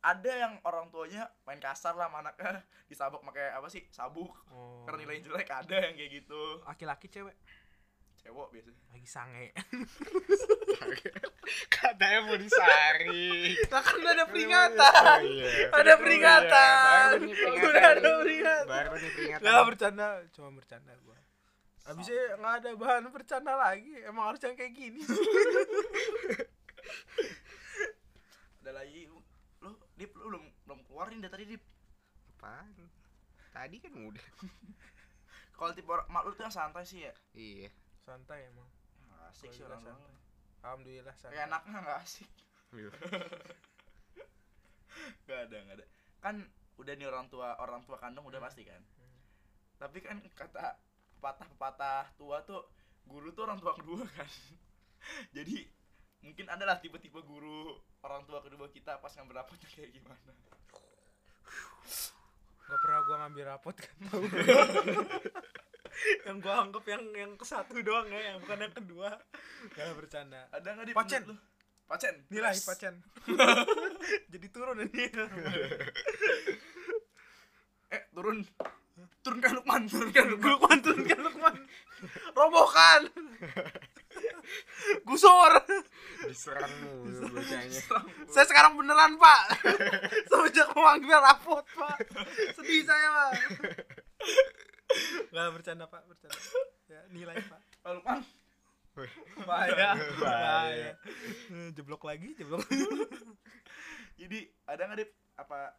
Ada 0.00 0.32
yang 0.32 0.52
orang 0.64 0.88
tuanya 0.88 1.28
main 1.44 1.60
kasar 1.60 1.92
lah 1.92 2.08
sama 2.08 2.24
anaknya 2.24 2.64
disabuk 2.88 3.20
pakai 3.20 3.52
apa 3.52 3.68
sih 3.68 3.84
sabuk 3.92 4.32
Oh. 4.50 4.82
karena 4.82 5.04
nilai 5.06 5.20
jelek 5.22 5.46
ada 5.46 5.76
yang 5.76 5.94
kayak 5.94 6.10
gitu 6.24 6.40
laki-laki 6.64 7.06
cewek 7.06 7.36
cewek 8.20 8.48
biasa 8.52 8.68
lagi 8.92 9.08
sange. 9.08 9.48
katanya 11.74 12.18
mau 12.30 12.38
disari 12.38 13.58
Lah 13.72 13.82
kan 13.82 13.96
udah 13.96 14.12
ada 14.12 14.26
peringatan. 14.28 15.18
Oh, 15.18 15.24
iya. 15.24 15.72
Ada 15.72 15.92
peringatan. 15.96 17.14
Udah 17.64 17.84
ada 17.96 18.10
peringatan. 18.20 18.68
baru 18.68 18.94
nih 19.00 19.10
peringatan 19.16 19.48
Nggak 19.48 19.64
bercanda, 19.66 20.06
cuma 20.36 20.48
bercanda 20.52 20.92
gua. 21.02 21.16
Abisnya 21.88 22.36
nggak 22.38 22.54
ada 22.60 22.68
bahan 22.76 23.08
bercanda 23.08 23.56
lagi. 23.56 24.04
Emang 24.04 24.30
harus 24.30 24.40
yang 24.44 24.54
kayak 24.54 24.76
gini. 24.76 25.00
ada 28.60 28.86
lagi 28.86 29.08
lu 29.08 29.18
dip 29.98 30.12
lu 30.14 30.30
belum 30.30 30.44
belum 30.68 30.80
keluar 30.86 31.10
nih 31.10 31.26
dari 31.26 31.32
tadi 31.32 31.44
dip 31.56 31.62
apaan 32.36 32.70
tadi 33.50 33.76
kan 33.82 33.92
udah 33.98 34.26
kalau 35.58 35.74
tipe 35.74 35.90
orang 35.90 36.06
mak 36.06 36.22
lu 36.22 36.30
tuh 36.38 36.46
yang 36.46 36.54
santai 36.54 36.86
sih 36.86 37.02
ya 37.02 37.10
iya 37.34 37.66
Santai 38.10 38.50
emang. 38.50 38.66
asik 39.30 39.54
sih 39.54 39.62
orang 39.62 39.78
santai. 39.86 40.14
Alhamdulillah 40.66 41.14
santai. 41.14 41.38
kayak 41.38 41.46
anaknya 41.46 41.78
nggak 41.78 41.98
asik 42.02 42.30
Gak 45.30 45.38
ada, 45.46 45.56
gak 45.62 45.76
ada. 45.78 45.86
Kan 46.18 46.36
udah 46.82 46.92
nih 46.98 47.06
orang 47.06 47.30
tua, 47.30 47.54
orang 47.62 47.86
tua 47.86 48.02
kandung 48.02 48.26
udah 48.26 48.42
pasti 48.42 48.66
kan. 48.66 48.82
Hmm. 48.82 49.18
Tapi 49.78 50.02
kan 50.02 50.18
kata 50.34 50.74
pepatah-pepatah 51.22 52.18
tua 52.18 52.42
tuh 52.42 52.66
guru 53.06 53.30
tuh 53.30 53.46
orang 53.46 53.62
tua 53.62 53.78
kedua 53.78 54.02
kan. 54.10 54.26
Jadi 55.38 55.62
mungkin 56.26 56.50
adalah 56.50 56.82
tipe-tipe 56.82 57.22
guru 57.22 57.78
orang 58.02 58.26
tua 58.26 58.42
kedua 58.42 58.66
kita 58.74 58.98
pas 58.98 59.14
ngambil 59.14 59.46
rapotnya 59.46 59.70
kayak 59.70 59.94
gimana. 59.94 60.34
Gak 62.66 62.78
pernah 62.82 63.00
gua 63.06 63.16
ngambil 63.22 63.44
rapot 63.54 63.76
kan 63.78 63.94
tahu. 64.10 64.26
yang 66.26 66.36
gua 66.40 66.54
anggap 66.64 66.84
yang 66.86 67.04
yang 67.12 67.32
ke 67.34 67.44
satu 67.44 67.76
doang 67.80 68.08
ya, 68.08 68.34
yang 68.34 68.36
bukan 68.40 68.58
yang 68.60 68.74
kedua. 68.74 69.08
Gak 69.74 69.94
bercanda. 69.96 70.48
Ada 70.50 70.68
nggak 70.76 70.86
di 70.88 70.94
Pacen. 70.96 71.22
lu? 71.28 71.36
Pacen. 71.86 72.14
Nilai 72.30 72.54
Yes. 72.54 72.64
pacen. 72.64 72.94
Jadi 74.32 74.46
turun 74.48 74.78
ini. 74.86 75.04
Eh 77.90 78.06
turun. 78.14 78.46
Turunkan 79.26 79.50
Lukman, 79.58 79.82
turunkan 79.90 80.24
Lukman. 80.30 80.50
Lukman 80.54 80.78
turunkan 80.78 81.20
Lukman. 81.26 81.54
Robohkan. 82.38 83.10
Gusur. 85.02 85.52
diserang 86.20 86.70
mulu 86.86 87.42
Saya 88.30 88.46
sekarang 88.46 88.78
beneran, 88.78 89.18
Pak. 89.18 89.42
Semenjak 90.30 90.68
mengambil 90.76 91.18
rapot, 91.18 91.64
Pak. 91.74 91.98
Sedih 92.54 92.86
saya, 92.86 93.08
Pak. 93.10 93.32
Gak 95.30 95.50
bercanda, 95.54 95.86
Pak, 95.86 96.02
bercanda. 96.10 96.34
Ya, 96.90 97.00
nilai, 97.14 97.38
Pak. 97.38 97.60
Oh, 97.86 97.94
Lukman. 97.98 98.20
Bahaya. 99.46 99.46
Bahaya. 99.46 99.90
Bahaya. 100.18 100.90
Eh, 101.54 101.70
Jeblok 101.72 102.02
lagi, 102.02 102.34
jeblok. 102.34 102.66
Jadi 104.20 104.44
ada 104.66 104.84
nggak 104.84 104.98
dip 105.00 105.10
apa 105.38 105.72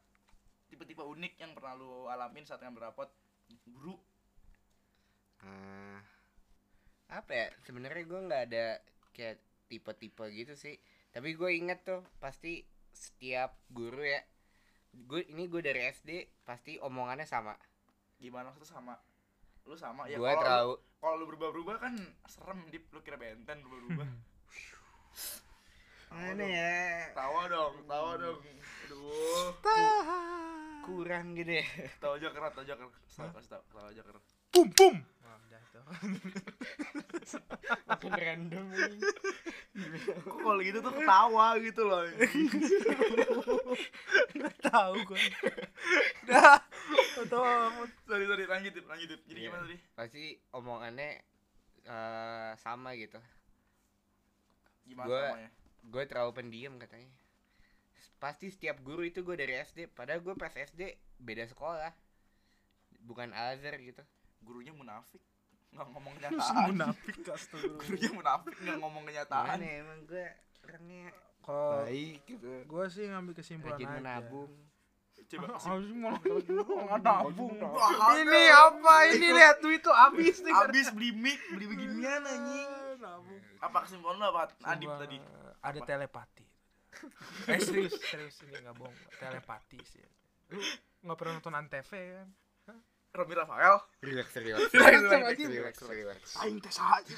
tipe-tipe 0.71 1.03
unik 1.03 1.37
yang 1.37 1.51
pernah 1.53 1.77
lu 1.77 2.09
alamin 2.09 2.47
saat 2.47 2.63
ngambil 2.63 2.89
rapot 2.89 3.11
guru? 3.69 3.99
Eh, 5.45 5.99
apa 7.11 7.31
ya 7.35 7.47
sebenarnya 7.67 8.07
gue 8.07 8.19
nggak 8.25 8.43
ada 8.49 8.65
kayak 9.11 9.37
tipe-tipe 9.67 10.25
gitu 10.31 10.55
sih 10.55 10.79
tapi 11.11 11.35
gue 11.35 11.49
inget 11.51 11.83
tuh 11.83 12.01
pasti 12.23 12.63
setiap 12.95 13.59
guru 13.67 13.99
ya 13.99 14.23
gue 14.95 15.27
ini 15.27 15.51
gue 15.51 15.59
dari 15.59 15.91
SD 15.91 16.41
pasti 16.47 16.79
omongannya 16.79 17.27
sama 17.27 17.53
Gimana 18.21 18.53
maksudnya 18.53 18.69
sama? 18.69 18.95
Lu 19.63 19.75
sama 19.75 20.05
ya 20.05 20.15
gue 20.15 20.25
kalau 20.25 20.33
lu- 20.33 20.41
terlalu 20.41 20.73
kalau 20.97 21.15
lu 21.15 21.25
berubah-berubah 21.27 21.75
kan 21.79 21.93
serem 22.25 22.59
dip 22.67 22.85
lu 22.89 23.01
kira 23.01 23.15
benten 23.15 23.57
berubah-ubah. 23.59 24.09
mana 26.11 26.43
ya 26.43 27.07
tawa 27.13 27.47
dong, 27.47 27.75
tawa 27.85 28.11
dong. 28.17 28.39
Aduh. 28.83 29.55
kurang 30.81 31.33
gitu 31.33 31.55
ya 31.55 31.65
Tawa 31.97 32.19
tawa 32.19 32.65
joker. 32.65 32.89
Tawa 33.07 33.29
kasih 33.31 33.49
tahu, 33.49 33.63
tawa 33.71 33.89
joker. 33.91 34.15
Pum, 34.51 34.67
pum. 34.69 34.95
Oh, 35.23 35.37
udah 35.39 35.61
tuh. 35.71 35.83
makin 37.87 38.11
random 38.11 38.65
ini 38.67 38.99
Kok 40.21 40.37
kalau 40.37 40.59
gitu 40.59 40.79
tuh 40.81 40.91
ketawa 40.91 41.47
gitu 41.57 41.81
loh. 41.87 42.03
Gak 44.35 44.55
tahu 44.67 44.93
gue. 45.07 45.21
Udah. 46.27 46.59
Tahu 47.23 47.43
sorry, 48.03 48.25
sorry, 48.25 48.45
lanjut 48.45 48.71
dip, 48.71 48.85
lanjut 48.85 49.07
dip. 49.09 49.21
Jadi 49.23 49.39
Iya. 49.39 49.47
gimana 49.47 49.63
tadi? 49.63 49.77
pasti 49.93 50.21
omongannya 50.51 51.09
eh 51.83 52.51
sama 52.55 52.93
gitu 52.93 53.17
Gimana 54.83 55.07
Gua- 55.07 55.27
namanya? 55.31 55.49
gue 55.83 56.03
terlalu 56.05 56.31
pendiam 56.31 56.73
katanya 56.77 57.09
pasti 58.15 58.47
setiap 58.47 58.77
guru 58.79 59.01
itu 59.01 59.19
gue 59.19 59.33
dari 59.33 59.57
SD 59.57 59.89
padahal 59.89 60.21
gue 60.21 60.35
pas 60.35 60.51
SD 60.51 60.77
beda 61.17 61.41
sekolah 61.47 61.89
bukan 63.01 63.29
Azhar 63.31 63.73
gitu 63.75 64.05
gurunya 64.39 64.69
munafik 64.71 65.17
nggak 65.71 65.87
ngomong 65.87 66.13
kenyataan 66.19 66.69
munafik 66.69 67.17
astagfirullah. 67.23 67.81
gurunya 67.81 68.09
munafik 68.11 68.53
nggak 68.55 68.77
ngomong 68.77 69.03
kenyataan 69.03 69.57
gimana 69.57 69.65
emang 69.75 69.99
gue 70.05 70.25
orangnya 70.61 71.09
Kalau 71.41 71.81
baik 71.81 72.19
gitu 72.27 72.51
gue 72.61 72.85
sih 72.87 73.03
ngambil 73.07 73.33
kesimpulan 73.33 73.73
rajin 73.73 73.87
aja. 73.87 73.97
menabung 73.97 74.51
coba 75.31 75.55
Harus 75.65 75.87
nggak 75.87 76.99
nabung. 76.99 77.55
Ini 78.13 78.41
apa? 78.51 78.93
Ini 79.09 79.27
lihat 79.31 79.57
duit 79.59 79.79
tuh 79.79 79.93
habis 79.93 80.39
nih. 80.39 80.51
abis 80.51 80.91
beli 80.91 81.11
mic 81.11 81.39
beli 81.49 81.65
beginian 81.65 82.21
anjing 82.21 82.69
apa 83.57 83.77
kesimpulan 83.85 84.17
lo 84.17 84.25
apa 84.29 84.51
Adip 84.67 84.91
tadi 84.97 85.17
Ada 85.61 85.79
telepati. 85.81 86.45
eh 87.47 87.59
serius, 87.61 87.95
serius 88.03 88.35
ini 88.43 88.59
nggak 88.59 88.75
bohong. 88.75 88.93
Telepati 89.15 89.79
sih. 89.85 90.03
Lu 90.51 90.59
nggak 91.01 91.15
pernah 91.15 91.33
nonton 91.37 91.53
antv 91.53 91.91
kan? 91.91 92.29
Romi 93.11 93.35
Rafael 93.35 93.75
relax 93.99 94.27
relax 94.33 94.71
Relax, 94.71 94.95
relax 95.03 95.35
relax, 95.35 95.35
relax 95.43 95.75
relax 95.83 96.19
Aing 96.39 96.63
tes 96.63 96.79
aja. 96.95 97.17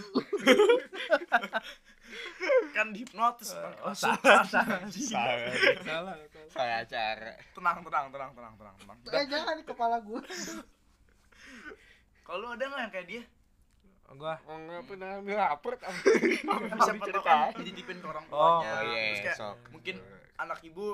Kan 2.72 2.90
dihipnotis 2.90 3.54
Bang. 3.54 3.74
Oh, 3.82 3.94
salah, 3.94 4.42
salah 4.44 4.86
salah. 4.88 5.52
Salah. 5.82 6.16
salah 6.50 6.82
cara 6.86 7.34
tenang 7.52 7.78
tenang 7.82 8.06
tenang 8.10 8.32
tenang 8.34 8.54
tenang 8.56 8.76
tenang. 8.78 8.98
Eh 9.14 9.26
jangan 9.28 9.54
di 9.56 9.64
kepala 9.64 9.98
gue. 10.00 10.22
kalau 12.24 12.40
lu 12.40 12.48
ada 12.52 12.64
nggak 12.64 12.82
yang 12.82 12.92
kayak 12.92 13.08
dia? 13.08 13.24
Gua. 14.14 14.38
Oh 14.46 14.58
nggak 14.60 14.84
pernah 14.86 15.18
ambil 15.18 15.38
raport 15.42 15.80
bisa 15.82 16.92
kan? 17.20 17.50
Dititipin 17.58 17.98
ke 17.98 18.06
orang 18.06 18.26
Oh, 18.30 18.62
tuanya. 18.62 18.70
Oh 18.70 18.82
iya 18.86 19.02
terus 19.10 19.22
kayak 19.26 19.38
sok. 19.38 19.58
mungkin 19.74 19.96
anak 20.36 20.60
ibu 20.62 20.86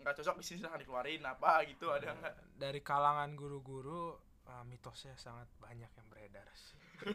nggak 0.00 0.14
cocok 0.18 0.36
di 0.36 0.44
sini 0.44 0.56
silahkan 0.58 0.82
dikeluarin 0.82 1.22
apa 1.22 1.64
gitu 1.64 1.88
ada 1.88 2.12
nggak? 2.12 2.34
dari 2.58 2.80
kalangan 2.82 3.30
guru-guru 3.32 4.12
ah, 4.44 4.60
mitosnya 4.66 5.14
sangat 5.14 5.46
banyak 5.56 5.88
yang 5.88 6.06
beredar 6.10 6.44
sih. 6.52 6.76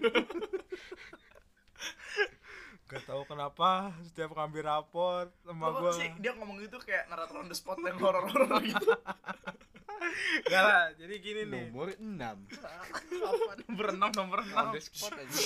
Gak 2.90 3.06
tahu 3.06 3.22
kenapa 3.30 3.94
setiap 4.02 4.34
ngambil 4.34 4.66
raport 4.66 5.30
sama 5.46 5.78
gue 5.78 5.92
sih 5.94 6.10
dia 6.18 6.34
ngomong 6.34 6.58
gitu 6.66 6.82
kayak 6.82 7.06
narator 7.06 7.46
on 7.46 7.46
the 7.46 7.54
spot 7.54 7.78
yang 7.86 8.02
horor-horor 8.02 8.58
gitu? 8.66 8.90
Gak 10.50 10.64
lah, 10.64 10.86
jadi 10.98 11.16
gini 11.22 11.42
nih. 11.46 11.70
Nomor 11.70 11.94
enam. 12.02 12.38
Apa? 12.50 13.52
Nomor 13.70 13.86
enam 13.94 14.10
nomor 14.18 14.38
on 14.42 14.50
enam. 14.50 14.74
The 14.74 14.82
spot 14.82 15.14
aja. 15.22 15.42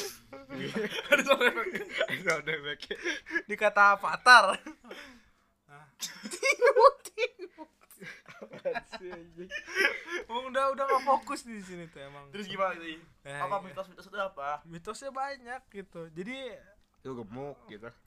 Ada 1.11 1.21
sound 1.27 1.43
effect 1.43 1.87
sound 2.23 2.47
effect 2.47 2.81
Di 3.43 3.55
kata 3.59 3.99
Avatar. 3.99 4.55
Ah. 5.67 5.87
Emang 10.29 10.43
udah 10.47 10.65
udah 10.71 10.83
gak 10.87 11.03
fokus 11.03 11.43
di 11.43 11.59
sini 11.59 11.91
tuh 11.91 11.99
emang. 12.07 12.31
Terus 12.31 12.47
gimana 12.47 12.79
sih? 12.79 12.97
Eh, 13.27 13.39
apa 13.39 13.59
iya. 13.59 13.65
mitos-mitos 13.67 14.07
itu 14.07 14.19
apa? 14.19 14.63
Mitosnya 14.63 15.11
banyak 15.11 15.61
gitu. 15.75 16.07
Jadi 16.15 16.37
lu 17.03 17.19
gemuk 17.19 17.59
gitu. 17.67 17.89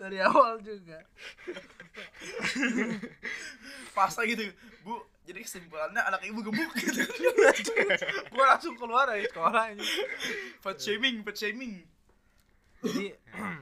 Dari 0.00 0.16
awal 0.24 0.64
juga. 0.64 1.04
Fasa 3.92 4.24
gitu 4.24 4.48
bu 4.80 4.96
jadi 5.28 5.44
kesimpulannya 5.44 6.00
anak 6.00 6.24
ibu 6.24 6.40
gemuk 6.40 6.72
gitu. 6.80 7.04
Gue 8.32 8.44
langsung 8.48 8.80
keluar 8.80 9.12
dari 9.12 9.28
sekolah 9.28 9.76
ini. 9.76 9.84
Fat 10.64 10.80
shaming 10.80 11.20
fat 11.20 11.36
shaming. 11.36 11.84
Jadi 12.80 13.12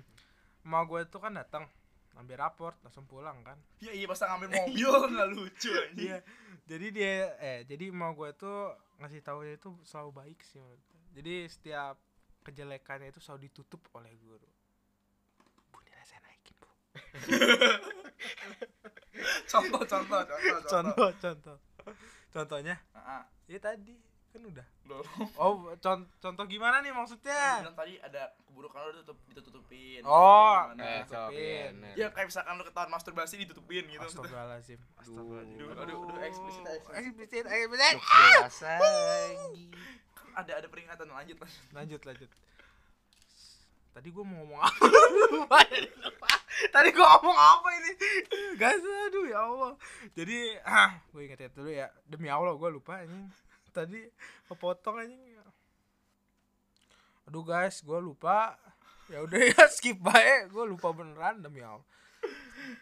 Emak 0.69 0.85
gue 0.85 1.01
tuh 1.09 1.25
kan 1.25 1.33
datang 1.33 1.65
ambil 2.13 2.45
raport 2.45 2.77
langsung 2.85 3.09
pulang 3.09 3.41
kan. 3.41 3.57
Ya 3.81 3.95
iya 3.95 4.05
masa 4.05 4.29
ngambil 4.29 4.53
mobil 4.63 4.93
nggak 5.17 5.29
lucu 5.33 5.73
anjing. 5.73 6.13
Iya. 6.13 6.19
Jadi 6.69 6.87
dia 6.93 7.13
eh 7.41 7.59
jadi 7.65 7.89
mau 7.89 8.13
gue 8.13 8.37
tuh 8.37 8.77
ngasih 9.01 9.25
tahu 9.25 9.49
dia 9.49 9.57
itu 9.57 9.73
selalu 9.89 10.11
baik 10.13 10.39
sih 10.45 10.61
menurut. 10.61 10.83
Jadi 11.17 11.35
setiap 11.49 11.97
kejelekannya 12.49 13.09
itu 13.09 13.21
selalu 13.21 13.47
ditutup 13.47 13.85
oleh 13.93 14.13
guru. 14.17 14.49
Bu 15.69 15.79
nilai 15.83 16.03
saya 16.03 16.21
naikin 16.23 16.57
bu. 16.57 16.69
contoh 19.47 19.83
contoh 19.85 20.21
contoh 20.23 20.63
Contoh 20.65 21.11
contoh. 21.15 21.57
Contohnya 22.29 22.77
ah. 22.93 23.25
ya 23.45 23.59
tadi 23.59 23.97
kan 24.29 24.45
udah. 24.45 24.67
Loh. 24.85 25.01
Oh 25.37 25.53
con- 25.79 26.09
contoh 26.19 26.45
gimana 26.45 26.81
nih 26.81 26.93
maksudnya? 26.93 27.65
bilang 27.65 27.73
tadi 27.75 27.97
ada 27.99 28.29
keburukan 28.45 28.79
lo 28.79 28.91
ditutup 28.95 29.17
ditutupin 29.31 30.01
Oh, 30.05 30.69
eh 30.77 31.01
Tutupin. 31.03 31.73
sok 31.81 31.97
ya 31.97 31.97
ya 31.97 32.07
kayak 32.09 32.29
misalkan 32.29 32.53
lo 32.55 32.63
ketahuan 32.63 32.91
masturbasi 32.91 33.35
ditutupin 33.39 33.85
gitu 33.87 34.05
Astagfirullahaladzim. 34.05 34.77
aduh 34.77 35.01
Astagfirullahaladzim. 35.01 35.81
aduh 35.81 35.99
aduh 36.05 36.21
eksplisit 36.21 36.65
eksplisit 36.67 37.01
Eksplisit, 37.01 37.45
eksplisit. 37.47 37.95
Jok 37.95 38.05
biasa 38.05 38.71
lagi 38.77 39.65
ada 40.35 40.53
ada 40.59 40.69
peringatan. 40.69 41.07
Lanjut 41.09 41.37
lanjut. 41.41 41.61
Lanjut 41.73 42.03
lanjut. 42.05 42.31
Tadi 43.99 44.09
gue 44.15 44.25
mau 44.25 44.47
ngomong 44.47 44.61
apa? 44.63 45.59
Tadi 46.75 46.89
gue 46.95 47.07
ngomong 47.07 47.39
apa 47.39 47.69
ini? 47.83 47.93
Guys 48.55 48.83
aduh 48.83 49.25
ya 49.27 49.39
allah. 49.43 49.73
Jadi 50.15 50.39
ah 50.63 51.03
gue 51.11 51.23
inget 51.27 51.51
dulu 51.51 51.71
ya. 51.71 51.91
Demi 52.07 52.31
allah 52.31 52.55
gue 52.55 52.71
lupa 52.71 53.03
anjing. 53.03 53.27
Tadi 53.75 54.07
kepotong 54.47 55.03
anjing. 55.03 55.23
Aduh 57.27 57.43
guys 57.43 57.83
gue 57.83 57.99
lupa. 57.99 58.55
Ya 59.09 59.25
udah 59.25 59.41
ya 59.41 59.65
skip 59.73 59.99
baik 59.99 60.53
gue 60.53 60.65
lupa 60.69 60.95
beneran 60.95 61.43
demi 61.43 61.65
allah. 61.65 61.83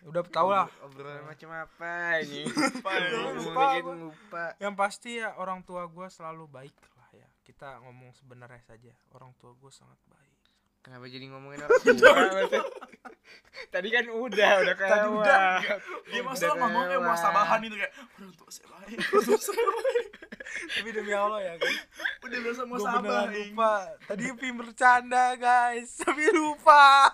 Udah 0.06 0.22
tau 0.26 0.50
lah. 0.50 0.66
Obrolan 0.82 1.24
macam 1.26 1.48
apa 1.54 2.20
ini? 2.22 2.44
Lupa, 2.50 2.92
lupa, 3.06 3.92
lupa. 3.94 4.44
yang 4.58 4.74
pasti 4.74 5.22
ya 5.22 5.34
orang 5.38 5.62
tua 5.62 5.86
gue 5.86 6.06
selalu 6.10 6.44
baik. 6.50 6.74
ya 6.74 6.95
kita 7.46 7.78
ngomong 7.86 8.10
sebenarnya 8.18 8.58
saja. 8.66 8.90
Orang 9.14 9.30
tua 9.38 9.54
gue 9.54 9.70
sangat 9.70 9.96
baik. 10.10 10.34
Kenapa 10.82 11.06
jadi 11.06 11.26
ngomongin 11.30 11.62
orang 11.66 11.80
tua? 11.82 12.66
Tadi 13.70 13.88
kan 13.90 14.06
udah 14.10 14.50
udah 14.62 14.74
kayak 14.78 14.92
Tadi 14.98 15.08
udah, 15.10 15.42
dia 16.10 16.22
masa 16.22 16.46
Udah 16.46 16.58
ngomong 16.62 16.84
kayak 16.86 17.02
muasabahan 17.02 17.58
itu 17.66 17.76
kayak 17.78 17.94
orang 18.18 18.32
tua 18.34 18.50
saya 18.50 18.66
baik. 18.70 18.98
Orang 18.98 19.24
tua 19.26 19.38
saya 19.38 19.66
baik 19.66 20.06
tapi 20.46 20.88
demi 20.92 21.12
allah 21.12 21.40
ya 21.42 21.54
guys. 21.58 21.80
Udah 22.22 22.38
biasa 22.42 22.60
muasabah 22.66 23.00
beneran 23.02 23.28
anjing. 23.28 23.50
lupa. 23.52 23.72
Tadi 24.08 24.24
Pim 24.38 24.54
bercanda 24.56 25.24
guys. 25.36 25.88
Tapi 26.02 26.24
lupa. 26.32 27.12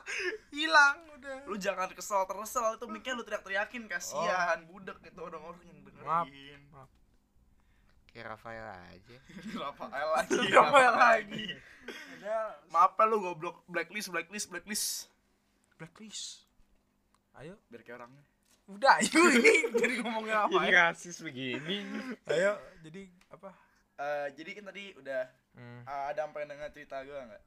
Hilang 0.53 0.97
udah. 1.19 1.39
Lu 1.49 1.57
jangan 1.59 1.89
kesel 1.93 2.23
tersel 2.29 2.77
itu 2.77 2.87
mikir 2.89 3.13
lu 3.17 3.25
teriak-teriakin. 3.27 3.89
Kasihan 3.91 4.63
budak 4.69 5.01
itu 5.05 5.21
orang-orang 5.21 5.63
yang 5.69 5.79
Maaf. 6.03 6.27
dengerin 6.29 6.62
kayak 8.13 8.37
Rafael 8.37 8.67
aja. 8.69 9.17
Rafael 9.65 10.09
lagi 10.13 10.49
Rafael 10.61 10.95
lagi. 10.95 11.47
ada 12.23 12.55
maaf 12.71 12.95
ya 12.95 13.05
lu 13.09 13.19
goblok. 13.19 13.65
Blacklist 13.67 14.13
blacklist 14.13 14.47
blacklist. 14.53 14.87
Blacklist. 15.81 16.47
Ayo. 17.41 17.59
Biar 17.73 17.83
kayak 17.83 18.05
orangnya. 18.05 18.25
Udah 18.71 18.95
ayo 19.03 19.21
ini 19.35 19.55
jadi 19.75 19.95
ngomongin 20.05 20.37
apa 20.39 20.59
ini 20.63 20.71
ya? 20.71 20.93
rasis 20.93 21.19
begini. 21.25 21.83
Ayo 22.31 22.61
jadi 22.85 23.11
apa? 23.33 23.51
Eh, 23.99 24.27
jadi 24.39 24.51
kan 24.61 24.65
tadi 24.71 24.85
udah 24.95 25.23
hmm, 25.59 25.81
eh, 25.89 26.03
ada 26.15 26.21
yang 26.23 26.33
pengen 26.37 26.55
denger 26.55 26.71
cerita 26.71 26.97
gue 27.03 27.19
nggak? 27.19 27.43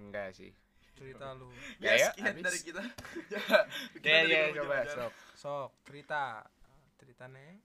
Enggak 0.00 0.28
sih. 0.32 0.50
Cerita 0.96 1.36
lu. 1.36 1.52
Ya, 1.76 1.92
ya 1.92 1.92
ya, 1.92 2.08
sekian 2.14 2.34
dari 2.40 2.60
kita. 2.64 2.82
Ya 3.28 3.42
kita 4.00 4.06
ya 4.08 4.20
ya 4.24 4.40
coba 4.56 4.74
sok. 4.88 5.12
Sok 5.36 5.70
cerita. 5.84 6.46
Cerita 6.96 7.28
neng 7.28 7.60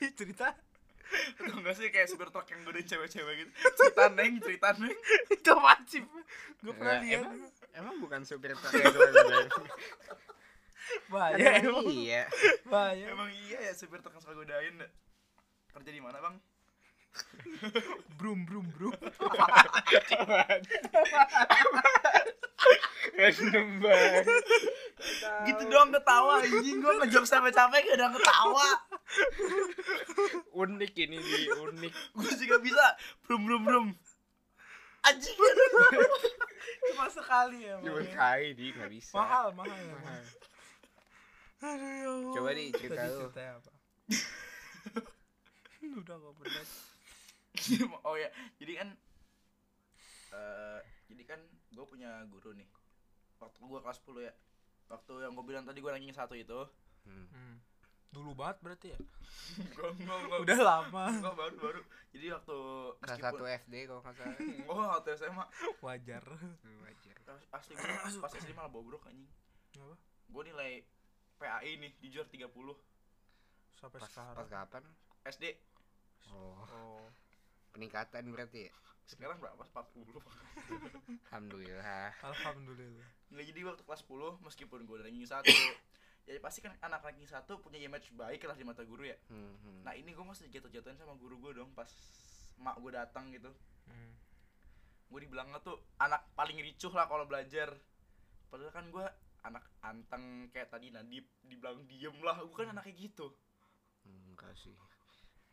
Ayo, 0.00 0.10
cerita. 0.14 0.54
Tau 1.38 1.58
gak 1.62 1.74
sih 1.78 1.86
kayak 1.88 2.10
supir 2.10 2.26
truk 2.28 2.46
yang 2.50 2.66
godain 2.66 2.82
cewek-cewek 2.82 3.34
gitu. 3.38 3.50
Cerita 3.78 4.10
neng 4.10 4.42
cerita 4.42 4.74
neng. 4.74 4.90
Itu 5.30 5.52
wajib 5.54 6.02
gue 6.58 6.74
pernah 6.74 6.98
Enggak, 6.98 7.06
lihat. 7.06 7.22
emang 7.22 7.36
emang 7.72 7.94
bukan 8.02 8.20
supir 8.26 8.52
truk 8.52 8.72
yang 8.74 8.90
godain. 8.90 9.48
bahaya 11.06 11.34
Emang 11.62 11.82
emang. 11.82 11.84
iya. 11.90 12.22
Bahaya. 12.66 13.06
Emang 13.10 13.30
iya 13.46 13.58
ya 13.70 13.72
supir 13.74 14.02
truk 14.02 14.14
yang 14.14 14.22
suka 14.22 14.34
godain. 14.34 14.74
Kerja 15.70 15.90
di 15.90 16.02
mana 16.02 16.18
bang? 16.18 16.36
Brum 18.20 18.44
brum 18.44 18.68
brum 18.76 18.92
random 23.16 23.68
banget. 23.80 24.24
Gitu 25.46 25.62
doang 25.68 25.90
ketawa 25.92 26.42
anjing. 26.42 26.78
Gue 26.80 26.94
ngejok 27.04 27.24
sampai 27.24 27.52
capek 27.52 27.84
gak 27.86 27.96
ada 27.96 28.04
yang 28.10 28.14
ketawa. 28.16 28.68
Unik 30.56 30.92
ini 30.96 31.16
di. 31.20 31.40
Unik. 31.52 31.92
Gue 32.16 32.32
juga 32.40 32.56
bisa. 32.60 32.84
Brum 33.24 33.44
brum 33.44 33.62
brum. 33.64 33.86
Anjing. 35.06 35.38
Cuma 36.92 37.06
sekali 37.10 37.66
ya 37.66 37.78
cuma 37.78 38.02
sekali 38.02 38.48
di. 38.56 38.66
Nggak 38.74 38.90
bisa. 38.90 39.12
Mahal 39.14 39.54
mahal 39.54 39.78
ya. 39.78 39.94
Mahal. 39.94 40.22
Aduh, 41.56 41.88
ya 41.88 42.06
Allah. 42.10 42.34
Coba 42.36 42.50
di 42.52 42.64
cerita 42.74 43.02
lu. 43.08 43.26
apa? 43.32 43.70
Udah 46.02 46.16
gak 46.18 46.34
pernah. 46.36 46.66
Oh 48.04 48.16
ya. 48.18 48.28
Jadi 48.60 48.72
kan 48.76 48.88
eh 50.36 50.80
jadi 51.08 51.22
kan 51.24 51.40
gue 51.76 51.84
punya 51.86 52.10
guru 52.26 52.50
nih 52.50 52.64
waktu 53.36 53.56
gua 53.62 53.80
kelas 53.80 54.00
10 54.00 54.16
ya 54.22 54.32
waktu 54.88 55.12
yang 55.20 55.32
gue 55.32 55.44
bilang 55.44 55.62
tadi 55.62 55.78
gue 55.78 55.90
ranking 55.90 56.10
satu 56.10 56.32
itu 56.34 56.60
Hmm. 57.04 57.28
Hmm. 57.30 57.56
Dulu 58.08 58.34
banget 58.34 58.58
berarti 58.60 58.86
ya? 58.90 58.98
enggak 59.62 59.90
enggak 59.94 60.18
enggak 60.18 60.38
Udah 60.42 60.58
lama. 60.58 61.04
enggak 61.12 61.36
baru 61.36 61.56
baru 61.60 61.80
jadi 62.10 62.26
waktu 62.32 62.56
Kelas 62.98 63.18
satu 63.20 63.44
SD 63.44 63.74
kalau 63.84 64.00
nggak 64.00 64.14
salah. 64.16 64.36
oh 64.72 64.84
waktu 64.90 65.08
SMA 65.14 65.44
Wajar. 65.78 66.24
Wajar. 66.82 67.16
asli 67.52 67.72
gua 67.74 68.10
pas 68.18 68.32
SD 68.32 68.50
malah 68.52 68.66
bobrok 68.68 69.04
anjing 69.04 69.28
Apa? 69.76 69.94
gue 70.26 70.42
nilai 70.44 70.72
PAI 71.36 71.76
nih 71.76 71.92
jujur 72.00 72.24
30 72.24 72.48
Sampai 73.76 73.98
Pas, 73.98 74.08
pas 74.08 74.10
sekarang. 74.10 74.48
kapan? 74.48 74.82
SD 75.22 75.44
Oh, 76.26 76.58
Oh. 76.66 77.06
peningkatan 77.70 78.24
berarti 78.26 78.66
ya? 78.66 78.74
Sekarang 79.06 79.38
berapa 79.38 79.62
40 79.64 80.18
Alhamdulillah. 81.22 82.10
Alhamdulillah. 82.20 83.06
nggak 83.26 83.44
jadi 83.44 83.60
waktu 83.64 83.82
kelas 83.82 84.02
10 84.02 84.38
meskipun 84.40 84.80
gue 84.82 84.96
ranking 85.00 85.24
satu 85.24 85.50
ya 86.26 86.38
pasti 86.38 86.58
kan 86.58 86.74
anak 86.80 87.02
ranking 87.02 87.24
satu 87.24 87.58
punya 87.58 87.78
image 87.78 88.10
baik 88.12 88.42
lah 88.42 88.52
di 88.52 88.62
mata 88.62 88.82
guru 88.82 89.02
ya 89.02 89.14
Hmm, 89.26 89.54
hmm. 89.56 89.80
nah 89.82 89.92
ini 89.92 90.10
gue 90.10 90.22
masih 90.22 90.46
jatuh-jatuhin 90.48 90.94
sama 90.96 91.14
guru 91.14 91.38
gue 91.40 91.54
dong 91.54 91.70
pas 91.72 91.86
mak 92.56 92.78
gue 92.78 92.90
datang 92.90 93.30
gitu 93.30 93.50
Hmm. 93.86 94.10
gue 95.06 95.20
dibilangnya 95.22 95.62
tuh 95.62 95.78
anak 95.96 96.26
paling 96.34 96.58
ricuh 96.58 96.90
lah 96.90 97.06
kalau 97.06 97.22
belajar 97.22 97.70
padahal 98.46 98.70
kan 98.70 98.90
gue 98.90 99.06
anak 99.40 99.62
anteng 99.80 100.24
kayak 100.50 100.66
tadi 100.68 100.90
Nadib 100.90 101.22
dibilang 101.40 101.86
diem 101.86 102.18
lah 102.18 102.34
gue 102.36 102.50
kan 102.52 102.70
anaknya 102.72 102.94
gitu 102.96 103.30
Enggak 104.02 104.54
sih. 104.54 104.74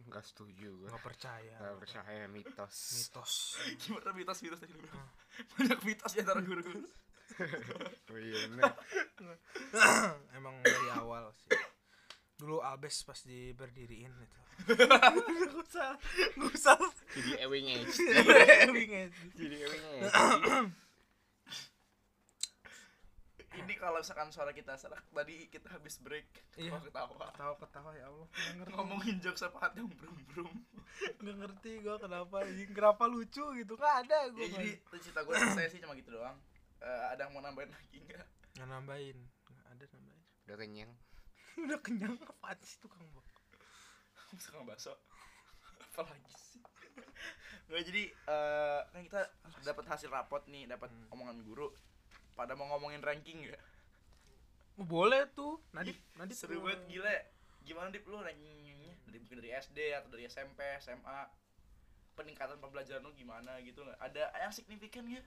Enggak 0.08 0.24
setuju 0.28 0.70
gua. 0.80 0.90
Nggak 0.94 1.06
percaya. 1.06 1.56
Enggak 1.60 1.80
percaya 1.84 2.24
mitos. 2.30 2.78
Mitos. 3.00 3.34
gimana 3.82 4.10
mitos-mitos 4.12 4.60
tadi 4.60 4.72
lu 4.74 4.80
bilang? 4.84 5.00
Hmm. 5.00 5.50
banyak 5.58 5.80
mitos 5.82 6.12
di 6.14 6.20
antara 6.22 6.42
guru-guru 6.46 6.86
Oh 8.14 8.20
iya 8.20 8.38
bener. 8.52 8.74
Emang 10.38 10.56
dari 10.62 10.90
awal 10.94 11.34
sih. 11.34 11.50
Dulu 12.38 12.62
Albes 12.62 13.02
pas 13.08 13.18
di 13.24 13.56
berdiriin 13.56 14.14
itu. 14.14 14.40
Gak 14.78 15.56
usah, 15.58 15.98
gak 16.38 16.52
usah. 16.54 16.78
Jadi 17.18 17.32
ewing 17.42 17.68
age. 17.74 17.98
Ewing 18.70 18.92
aja. 18.94 19.24
Jadi 19.34 19.56
ewing 19.66 19.84
age. 19.98 20.14
ini 23.54 23.73
kalau 23.84 24.00
misalkan 24.00 24.30
suara 24.30 24.50
kita 24.50 24.74
salah 24.74 24.98
tadi 25.06 25.48
kita 25.48 25.68
habis 25.70 25.98
break 25.98 26.26
Iya. 26.56 26.72
ketawa 26.80 27.12
Ketawa 27.30 27.56
ketawa 27.58 27.92
ya 27.92 28.06
Allah. 28.06 28.28
Gak 28.30 28.54
ngerti. 28.58 28.74
ngomongin 28.74 29.16
jokes 29.20 29.44
apa 29.44 29.72
yang 29.72 29.90
brum 29.90 30.18
brum 30.26 30.54
Gak 31.20 31.36
ngerti 31.36 31.72
gue 31.80 31.96
kenapa. 31.98 32.36
anjing. 32.40 32.70
Kenapa 32.72 33.04
lucu 33.06 33.46
gitu? 33.54 33.74
Gak 33.76 33.96
ada 34.02 34.20
gue. 34.30 34.40
ya 34.40 34.48
jadi 34.50 34.72
cerita 34.98 35.22
gue 35.22 35.36
saya 35.36 35.68
sih 35.68 35.78
cuma 35.78 35.94
gitu 35.94 36.12
doang 36.12 36.40
Eh, 36.80 37.04
ada 37.10 37.24
yang 37.24 37.32
mau 37.32 37.40
nambahin 37.40 37.70
lagi 37.70 37.98
nggak 38.02 38.28
Nggak 38.54 38.68
nambahin. 38.70 39.18
Nggak 39.48 39.68
ada 39.70 39.84
nambahin. 39.90 40.22
Udah 40.44 40.58
kenyang. 40.58 40.92
Udah 41.64 41.80
kenyang 41.80 42.16
apaan 42.22 42.60
sih 42.60 42.78
tukang 42.78 43.04
bak? 43.10 43.28
tukang 44.36 44.64
bakso 44.64 44.98
apa 45.94 46.04
lagi 46.04 46.34
sih 46.34 46.58
nggak 47.64 47.84
jadi 47.86 48.04
eh, 48.10 48.80
kan 48.84 49.02
kita 49.04 49.22
dapat 49.64 49.86
hasil 49.88 50.10
rapot 50.10 50.42
nih 50.48 50.66
dapat 50.66 50.90
Hmm. 50.90 51.06
omongan 51.10 51.38
guru 51.42 51.70
pada 52.34 52.52
mau 52.52 52.66
ngomongin 52.68 53.00
ranking 53.00 53.46
ya 53.46 53.54
Oh, 53.54 53.73
boleh 54.78 55.30
tuh. 55.38 55.62
Nadip, 55.74 55.98
Nadip 56.18 56.36
seru 56.38 56.62
banget 56.66 56.82
gila. 56.90 57.16
Gimana 57.64 57.88
dip 57.94 58.04
lu 58.10 58.20
rankingnya 58.20 58.94
dari 59.08 59.18
mungkin 59.22 59.38
dari 59.40 59.52
SD 59.54 59.78
atau 59.94 60.10
dari 60.10 60.26
SMP 60.28 60.60
SMA 60.82 61.20
peningkatan 62.14 62.58
pembelajaran 62.58 63.06
lu 63.06 63.14
gimana 63.14 63.62
gitu 63.62 63.86
nggak? 63.86 64.00
Ada 64.02 64.34
yang 64.42 64.54
signifikan 64.54 65.06
nggak? 65.06 65.26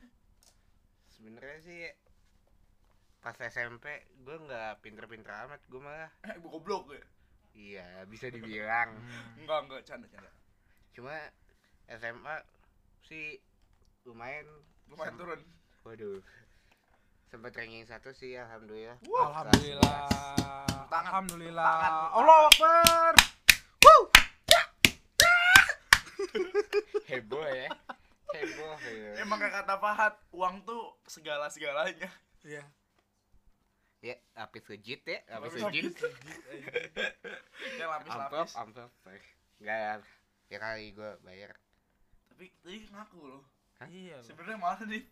Sebenarnya 1.15 1.59
sih 1.63 1.83
pas 3.23 3.35
SMP 3.43 4.07
gue 4.23 4.37
nggak 4.37 4.85
pinter-pinter 4.85 5.33
amat 5.47 5.63
gue 5.71 5.81
malah. 5.81 6.11
Eh 6.27 6.35
ibu 6.39 6.51
goblok 6.51 6.93
ya? 6.93 7.05
Iya 7.57 7.89
bisa 8.11 8.29
dibilang. 8.29 8.99
Hmm. 9.01 9.41
enggak 9.41 9.59
enggak 9.65 9.83
canda 9.87 10.07
canda. 10.11 10.31
Cuma 10.93 11.15
SMA 11.89 12.37
sih 13.07 13.39
lumayan. 14.05 14.45
Lumayan 14.91 15.15
turun. 15.17 15.41
Waduh 15.87 16.21
sempet 17.27 17.53
ranking 17.53 17.83
satu 17.85 18.11
sih 18.11 18.35
alhamdulillah. 18.35 18.97
Wah, 19.05 19.27
Alhamdulillah. 19.33 19.99
Tangan. 20.87 21.11
Alhamdulillah. 21.27 21.67
Allah 22.13 22.39
Akbar. 22.47 23.13
heboh 27.07 27.45
ya. 27.45 27.69
Heboh 28.29 28.75
ya 28.83 29.11
emang 29.23 29.39
kata 29.41 29.75
Fahad 29.79 30.15
uang 30.31 30.61
tuh 30.63 30.99
segala 31.07 31.49
segalanya 31.49 32.11
Iya. 32.43 32.63
ya 34.05 34.15
lapis 34.35 34.67
legit 34.69 35.01
ya 35.03 35.19
lapis 35.31 35.57
Lapis 35.57 35.63
legit. 35.65 35.95
yang 37.79 37.89
lapis 37.89 38.11
amplop 38.11 38.45
lapis 38.45 38.55
amplop 38.55 38.91
enggak 39.59 40.03
ya 40.47 40.59
kali 40.61 40.93
gue 40.93 41.11
bayar. 41.25 41.51
Tapi 42.29 42.53
tadi 42.61 42.79
ngaku 42.87 43.19
loh. 43.25 43.43
Hah? 43.81 43.89
Iya. 43.89 44.19
sebenarnya 44.23 44.59
mana 44.59 44.85
nih. 44.85 45.03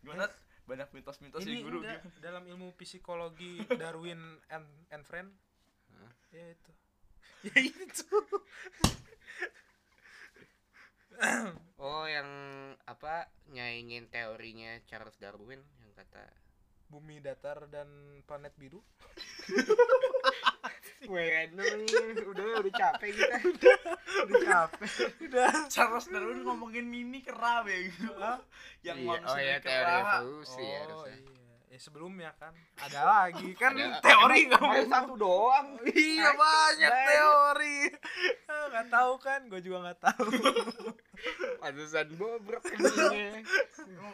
Gimana 0.00 0.24
banyak 0.64 0.88
mitos-mitos 0.96 1.44
Ini 1.44 1.60
guru 1.60 1.84
enggak, 1.84 2.00
gitu. 2.00 2.18
dalam 2.24 2.44
ilmu 2.48 2.72
psikologi 2.80 3.60
Darwin 3.76 4.40
and, 4.48 4.68
and 4.88 5.04
friend. 5.04 5.28
Hah? 5.92 6.12
Ya 6.32 6.46
itu. 6.52 6.72
Ya 7.44 7.60
itu. 7.60 8.16
oh 11.84 12.04
yang 12.08 12.28
apa 12.88 13.28
nyaingin 13.52 14.08
teorinya 14.08 14.80
Charles 14.88 15.20
Darwin 15.20 15.60
yang 15.84 15.92
kata 15.92 16.24
Bumi 16.88 17.20
datar 17.20 17.68
dan 17.68 17.88
planet 18.24 18.56
biru. 18.56 18.80
gue 21.04 21.22
random 21.22 21.80
udah 22.24 22.44
udah 22.58 22.72
capek 22.72 23.10
kita 23.12 23.36
Udah 24.24 24.40
capek. 24.42 24.88
Udah. 25.22 25.52
Charles 25.66 26.06
Darwin 26.06 26.40
ngomongin 26.40 26.84
mini 26.84 27.20
kera 27.20 27.60
ya 27.62 27.78
gitu 27.84 28.08
yang 28.82 28.96
Iya, 28.96 29.08
manusia 29.10 29.28
oh 29.28 29.38
ya 29.38 29.56
dari 29.56 29.64
teori 29.64 29.92
evolusi 29.94 30.62
ya 30.62 30.80
Oh 30.80 30.82
harusnya 31.02 31.14
iya. 31.14 31.32
Ya 31.66 31.78
sebelumnya 31.78 32.30
kan 32.34 32.54
ada 32.78 33.00
lagi 33.02 33.50
kan 33.54 33.74
Ada- 33.74 33.98
teori 33.98 34.38
nggak 34.46 34.62
satu 34.86 35.14
doang 35.14 35.66
Iya 35.84 36.30
banyak 36.32 36.92
teori. 37.04 37.78
Ah, 38.46 38.64
Nggak 38.70 38.86
tahu 38.88 39.12
kan, 39.18 39.40
gue 39.44 39.60
juga 39.60 39.78
nggak 39.82 39.98
tahu. 40.00 40.28
pantesan 41.60 42.08
bobrok 42.14 42.62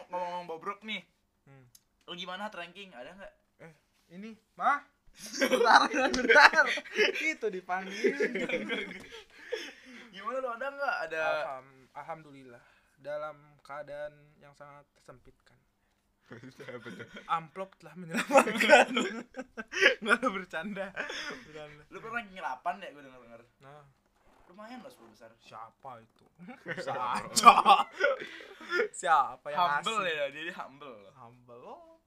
ngomong-ngomong 0.07 0.45
bobrok 0.47 0.81
nih 0.81 1.01
Hmm. 1.41 1.65
lu 2.05 2.13
gimana 2.13 2.45
hat 2.45 2.53
ranking 2.53 2.89
ada 2.91 3.11
nggak 3.11 3.33
Ini, 4.09 4.29
mah? 4.53 4.83
Bentar, 5.41 5.81
bentar. 5.87 6.65
Itu 7.17 7.47
dipanggil. 7.47 8.13
gimana 10.11 10.37
lu 10.37 10.49
ada 10.49 10.67
nggak 10.69 10.95
ada 11.07 11.21
Alham- 11.23 11.87
Alhamdulillah 11.93 12.63
dalam 12.95 13.33
keadaan 13.61 14.11
yang 14.37 14.53
sangat 14.53 14.85
tersempitkan. 14.93 15.57
Amplop 17.27 17.75
telah 17.75 17.91
menyelamatkan. 17.93 18.87
Nggak 19.99 20.15
ada 20.15 20.27
bercanda. 20.29 20.87
Bercanda. 21.43 21.83
lu 21.87 21.97
kan 21.99 22.11
ranking 22.13 22.39
8 22.39 22.47
ya 22.77 22.89
gue 22.89 23.03
denger 23.03 23.19
denger 23.21 23.41
Nah, 23.59 23.83
lumayan 24.47 24.79
lah 24.79 24.87
10 24.89 25.11
besar 25.11 25.29
siapa 25.37 25.99
itu? 25.99 26.25
Saja. 26.77 27.19
Siapa 28.91 29.45
yang 29.47 29.59
humble 29.59 30.03
ya 30.03 30.25
dia 30.29 30.53
humble 30.55 31.11
Humble. 31.11 31.63
Oh. 31.65 31.99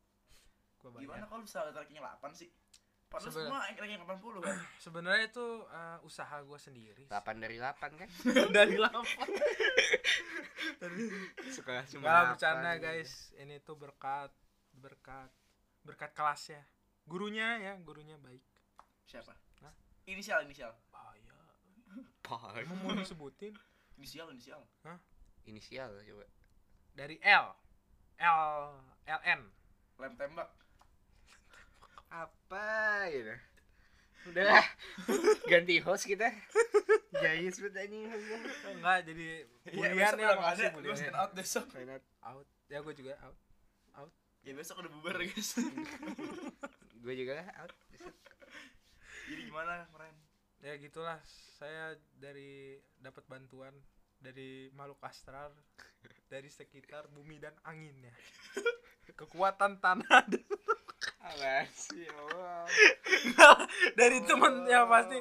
Bayar. 0.84 1.00
gimana 1.00 1.24
kalau 1.26 1.42
bisa 1.42 1.64
ranking 1.66 1.96
8 1.96 2.20
sih 2.34 2.48
padahal 3.14 3.30
Seben- 3.30 3.46
semua 3.46 3.60
ranking 3.62 4.02
80 4.02 4.42
kan 4.42 4.56
Sebenarnya 4.84 5.24
itu 5.24 5.46
eh, 5.64 5.98
usaha 6.02 6.36
gue 6.40 6.58
sendiri. 6.58 7.04
8 7.06 7.14
dari 7.38 7.56
8 7.56 7.78
kan 7.94 8.08
Dari 8.56 8.76
lama. 8.76 9.02
suka 11.46 11.86
Enggak 11.94 12.22
bercanda 12.34 12.72
guys. 12.76 13.30
Ini 13.36 13.62
tuh 13.62 13.76
berkat 13.76 14.34
berkat 14.74 15.30
berkat 15.82 16.10
kelasnya. 16.12 16.62
Gurunya 17.04 17.60
ya, 17.60 17.72
gurunya 17.78 18.16
baik. 18.18 18.42
siapa 19.04 19.36
Hah? 19.60 19.72
inisial 20.04 20.42
inisial. 20.42 20.72
Pah, 22.24 22.56
Emang 22.56 22.80
mau 22.80 22.96
disebutin 22.96 23.52
inisial 23.94 24.32
inisial 24.32 24.64
inisial 25.44 25.92
coba 25.92 26.24
dari 26.90 27.20
L. 27.20 27.52
L 28.16 28.42
LN. 29.04 29.40
lem 29.94 30.12
tembak 30.16 30.48
apa 32.14 32.66
gitu 33.10 33.34
udah 34.24 34.62
ganti 35.50 35.82
host 35.82 36.06
kita 36.08 36.30
banget 37.14 37.74
anjing 37.76 38.04
hostnya. 38.08 38.38
Enggak 38.72 38.98
jadi 39.08 39.24
Iya 39.68 39.88
bulian 39.92 39.96
besok 39.96 40.18
ya 40.18 40.28
ada 40.34 40.64
bulian. 40.74 40.96
stand 40.96 41.16
out 41.16 41.32
besok 41.32 41.66
Why 41.72 41.84
not? 41.88 42.02
Out. 42.24 42.46
Ya 42.68 42.78
gue 42.80 42.94
juga 42.96 43.14
out. 43.20 43.36
ya 44.44 44.52
besok 44.52 44.84
udah 44.84 44.92
bubar 44.92 45.16
guys 45.24 45.56
gue 47.04 47.14
juga 47.16 47.40
out 47.56 47.72
jadi 49.24 49.40
gimana 49.48 49.88
keren 49.88 50.12
Ya 50.64 50.80
gitulah 50.80 51.20
saya 51.60 51.92
dari 52.16 52.80
dapat 52.96 53.24
bantuan 53.28 53.72
dari 54.16 54.72
makhluk 54.72 54.96
astral 55.04 55.52
dari 56.32 56.48
sekitar 56.48 57.04
bumi 57.12 57.36
dan 57.36 57.52
angin 57.68 57.92
ya. 58.00 58.14
kekuatan 59.20 59.76
tanah 59.84 60.24
sih, 61.70 62.04
Allah. 62.06 62.68
dari 63.94 64.20
temen 64.22 64.64
ya 64.64 64.84
pasti 64.84 65.18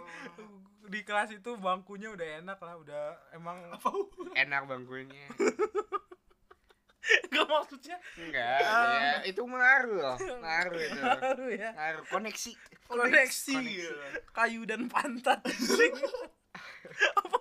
di 0.83 0.99
kelas 1.01 1.31
itu 1.31 1.55
bangkunya 1.55 2.11
udah 2.11 2.27
enak 2.39 2.59
lah 2.59 2.75
udah 2.75 3.03
emang 3.31 3.57
Enak 4.35 4.67
bangkunya. 4.67 5.25
gak 7.27 7.43
maksudnya 7.45 7.99
Enggak, 8.15 8.59
ya 8.63 9.11
itu 9.25 9.43
ngaruh 9.43 9.95
loh. 9.97 10.15
Ngaruh 10.15 10.79
itu. 10.79 10.99
baru 11.03 11.47
ya 11.51 11.69
Ngaruh 11.73 12.03
koneksi. 12.07 12.51
koneksi, 12.85 13.55
Koneksi. 13.55 13.57
kayu 14.31 14.63
dan 14.63 14.87
pantat 14.87 15.43
apa? 16.93 17.37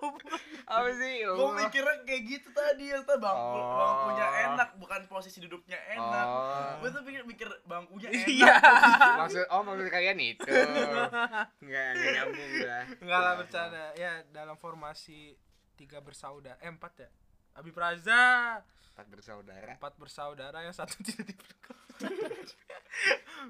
Apa 0.63 0.89
sih? 0.95 1.21
ya 1.21 1.29
Gue 1.29 1.49
mikirnya 1.53 1.95
kayak 2.01 2.21
gitu 2.25 2.49
tadi 2.49 2.89
yang 2.89 3.03
tadi 3.03 3.19
bangku 3.19 3.55
Oh. 3.55 3.75
bangkunya 3.75 4.27
enak 4.49 4.69
bukan 4.77 5.01
posisi 5.05 5.37
duduknya 5.39 5.77
enak. 5.91 6.25
Oh. 6.25 6.71
Gue 6.79 6.89
tuh 6.89 7.01
pikir 7.03 7.21
mikir 7.23 7.47
bangkunya 7.63 8.09
enak. 8.09 8.27
iya 8.27 8.55
maksud 9.21 9.45
oh 9.47 9.61
maksud 9.61 9.87
kalian 9.87 10.17
itu 10.17 10.43
enggak 10.45 11.87
enggak 11.93 12.11
nyambung 12.15 12.51
dah 12.59 12.83
enggak 12.99 13.19
lah 13.19 13.33
bercanda 13.37 13.85
ya 13.93 14.11
dalam 14.29 14.55
formasi 14.55 15.35
tiga 15.73 15.99
bersaudara 15.99 16.57
eh 16.59 16.69
empat 16.69 16.93
ya 16.99 17.09
Abi 17.53 17.69
Praza 17.69 18.59
empat 18.93 19.07
bersaudara 19.09 19.67
empat 19.73 19.93
bersaudara 19.97 20.57
yang 20.61 20.73
satu 20.73 20.99
tidak 21.05 21.33
diberkati 21.33 22.55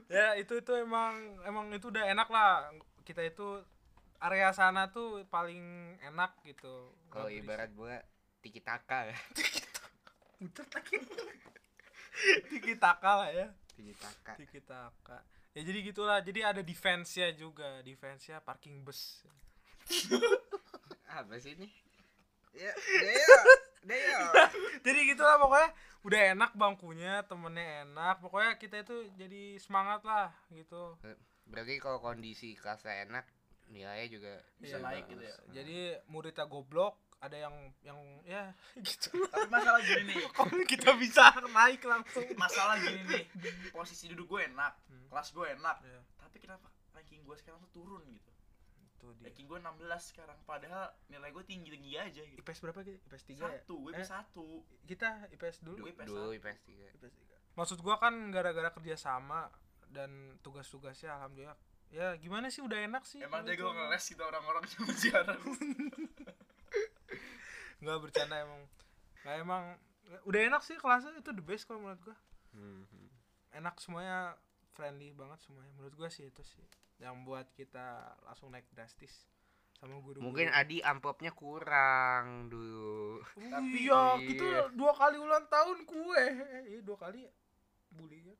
ya 0.08 0.38
itu 0.38 0.54
itu 0.56 0.72
emang 0.76 1.14
emang 1.44 1.68
itu 1.72 1.90
udah 1.90 2.04
enak 2.08 2.28
lah 2.30 2.70
kita 3.04 3.22
itu 3.22 3.60
area 4.24 4.56
sana 4.56 4.88
tuh 4.88 5.28
paling 5.28 5.96
enak 6.00 6.40
gitu. 6.48 6.96
Kalau 7.12 7.28
ibarat 7.28 7.76
gua 7.76 8.00
tiki 8.40 8.64
taka 8.64 9.12
ya. 9.12 9.18
Berisik. 10.44 10.72
lagi 10.72 10.98
tiki 12.52 12.74
taka 12.80 13.12
lah 13.24 13.30
ya. 13.32 13.48
Tiki 13.76 13.94
taka. 14.00 14.34
Tiki 14.40 14.60
taka. 14.64 15.18
Ya 15.54 15.62
jadi 15.64 15.80
gitulah. 15.84 16.20
Jadi 16.24 16.40
ada 16.40 16.62
defense 16.64 17.20
nya 17.20 17.36
juga. 17.36 17.84
Defense 17.84 18.32
nya 18.32 18.40
parking 18.40 18.84
bus. 18.84 19.24
Apa 21.20 21.36
sih 21.40 21.60
ini? 21.60 21.68
Ya 22.56 22.72
daya 23.04 23.28
daya 23.84 24.20
jadi 24.84 25.00
gitulah 25.12 25.36
pokoknya. 25.40 25.70
Udah 26.04 26.20
enak 26.36 26.52
bangkunya 26.56 27.14
temennya 27.28 27.88
enak. 27.88 28.24
Pokoknya 28.24 28.56
kita 28.60 28.84
itu 28.84 29.08
jadi 29.20 29.60
semangat 29.60 30.04
lah 30.04 30.32
gitu. 30.52 30.96
Berarti 31.48 31.80
kalau 31.80 32.00
kondisi 32.00 32.56
kelasnya 32.56 33.08
enak 33.08 33.26
nilainya 33.66 34.08
juga 34.10 34.34
Bisa 34.56 34.76
Iya, 34.76 34.84
naik 34.84 35.04
gitu 35.08 35.22
ya. 35.22 35.36
jadi 35.52 35.78
muridnya 36.06 36.46
goblok 36.46 36.96
ada 37.18 37.38
yang 37.38 37.56
yang 37.80 37.96
ya 38.22 38.52
gitu 38.84 39.16
Tapi 39.26 39.48
masalah 39.48 39.80
gini 39.80 40.12
nih, 40.12 40.18
kalau 40.36 40.60
kita 40.64 40.92
bisa 40.94 41.24
naik 41.46 41.80
langsung 41.82 42.28
masalah 42.36 42.76
gini 42.78 43.00
nih. 43.06 43.24
Posisi 43.70 44.08
duduk 44.08 44.28
gue 44.30 44.42
enak, 44.46 44.74
Hmm. 44.86 45.08
kelas 45.08 45.32
gue 45.32 45.46
enak. 45.50 45.78
ya, 45.82 46.00
Tapi 46.18 46.38
kenapa 46.38 46.68
ranking 46.92 47.22
gue 47.22 47.36
sekarang 47.36 47.64
tuh 47.64 47.72
turun 47.74 48.04
gitu? 48.10 48.32
itu 48.94 49.08
dia 49.14 49.28
Ranking 49.28 49.48
gue 49.48 49.60
16 49.60 49.84
sekarang 50.06 50.40
padahal 50.42 50.84
nilai 51.08 51.28
gue 51.30 51.44
tinggi-tinggi 51.44 51.92
aja 51.94 52.22
gitu. 52.22 52.40
IPS 52.40 52.60
berapa 52.62 52.80
gitu 52.82 53.00
IPS 53.02 53.24
3 53.26 53.32
ya 53.34 53.40
Satu, 53.42 53.76
gue 53.82 53.92
Eh. 53.94 54.04
satu. 54.06 54.48
kita 54.84 55.10
IPS 55.30 55.58
dulu 55.60 55.78
Gue 55.82 55.92
IPS 55.92 56.08
dulu 56.08 56.20
satu. 56.22 56.32
IPS 56.34 56.60
tiga 56.62 56.86
IPS 56.90 57.14
3 57.14 57.32
maksud 57.54 57.80
gua 57.80 57.96
kan 57.98 58.14
gara-gara 58.30 58.72
kerja 58.72 58.96
sama 58.98 59.46
dan 59.88 60.10
tugas-tugasnya 60.40 61.14
alhamdulillah 61.14 61.54
ya 61.94 62.18
gimana 62.18 62.50
sih? 62.50 62.60
Udah 62.60 62.82
enak 62.82 63.04
sih 63.04 63.20
Emang 63.20 63.46
jago 63.46 63.70
ngeles 63.70 64.04
gitu 64.04 64.20
orang-orang 64.20 64.64
zaman 64.68 64.96
sekarang. 64.96 65.38
nggak 67.80 67.98
bercanda 68.00 68.40
emang. 68.40 68.62
Nggak 69.22 69.36
emang 69.40 69.64
udah 70.24 70.40
enak 70.44 70.62
sih 70.62 70.76
kelasnya. 70.76 71.16
Itu 71.16 71.32
the 71.32 71.40
best 71.40 71.64
kalau 71.64 71.80
menurut 71.80 72.02
gua. 72.02 72.16
Hmm, 72.52 72.84
enak 73.54 73.78
semuanya 73.78 74.36
friendly 74.72 75.12
banget 75.12 75.40
semuanya. 75.42 75.72
Menurut 75.76 75.94
gua 75.96 76.10
sih 76.10 76.26
itu 76.26 76.42
sih 76.44 76.64
yang 76.98 77.22
buat 77.22 77.46
kita 77.52 78.16
langsung 78.24 78.50
naik 78.50 78.64
drastis 78.72 79.28
sama 79.76 80.00
guru 80.00 80.24
mungkin 80.24 80.48
Adi 80.48 80.80
amplopnya 80.80 81.36
kurang 81.36 82.48
dulu 82.48 83.20
Tapi- 83.36 83.84
iya 83.84 84.16
Iya. 84.16 84.24
kita 84.24 84.46
dua 84.72 84.96
kali 84.96 85.20
ulang 85.20 85.44
tahun 85.46 85.84
kue. 85.84 86.24
Iya 86.66 86.80
dua 86.82 86.96
kali 86.96 87.28
bully 87.92 88.24
ya 88.24 88.36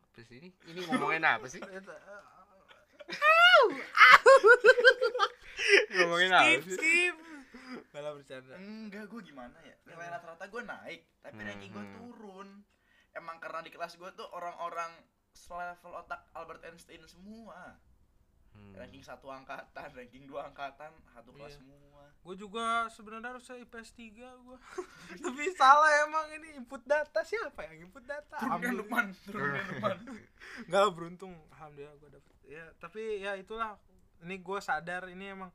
apa 0.00 0.18
sih 0.24 0.40
ini? 0.40 0.48
Ini 0.64 0.80
ngomongin 0.88 1.22
apa 1.22 1.46
sih 1.46 1.60
ngomongin 5.94 6.32
apa 6.32 6.44
skip 6.46 6.62
sih 6.66 6.76
skip 6.76 7.16
malah 7.94 8.12
bercanda 8.14 8.54
Enggak, 8.58 9.06
gue 9.06 9.20
gimana 9.22 9.54
ya? 9.62 9.74
Nilai 9.86 10.10
rata-rata 10.10 10.46
gue 10.50 10.62
naik, 10.62 11.00
tapi 11.22 11.38
Hmm, 11.38 11.46
ranking 11.46 11.70
gue 11.70 11.86
turun. 11.98 12.48
Emang 13.14 13.38
karena 13.38 13.62
di 13.62 13.70
kelas 13.70 13.94
gue 13.94 14.10
tuh 14.14 14.26
orang-orang 14.30 14.90
selevel 15.34 15.94
otak 15.94 16.26
Albert 16.34 16.66
Einstein 16.66 17.02
semua. 17.06 17.78
Hmm. 18.50 18.72
Ranking 18.74 19.00
satu 19.00 19.26
angkatan, 19.26 19.88
ranking 19.92 20.24
dua 20.24 20.46
angkatan, 20.46 20.90
satu 21.10 21.30
kelas 21.32 21.52
Iya. 21.52 21.58
semua. 21.58 21.78
gue 22.20 22.36
juga 22.36 22.64
sebenarnya 22.86 23.32
harusnya 23.32 23.56
IPS 23.58 23.90
3 23.92 24.12
gue 24.36 24.56
tapi 25.24 25.42
salah 25.50 25.88
emang 26.02 26.28
ini 26.30 26.52
input 26.54 26.84
data 26.84 27.20
siapa 27.22 27.64
yang 27.64 27.88
input 27.88 28.04
data 28.04 28.36
Turunkan. 28.36 28.76
Lukman, 28.76 29.06
turunkan 29.24 29.64
Lukman. 29.70 29.96
nggak 30.68 30.80
lah, 30.80 30.92
beruntung 30.92 31.32
alhamdulillah 31.50 31.96
gue 31.96 32.10
dapet 32.12 32.34
ya 32.44 32.64
tapi 32.76 33.00
ya 33.18 33.32
itulah 33.34 33.80
ini 34.20 34.36
gue 34.36 34.58
sadar 34.60 35.08
ini 35.08 35.32
emang 35.32 35.48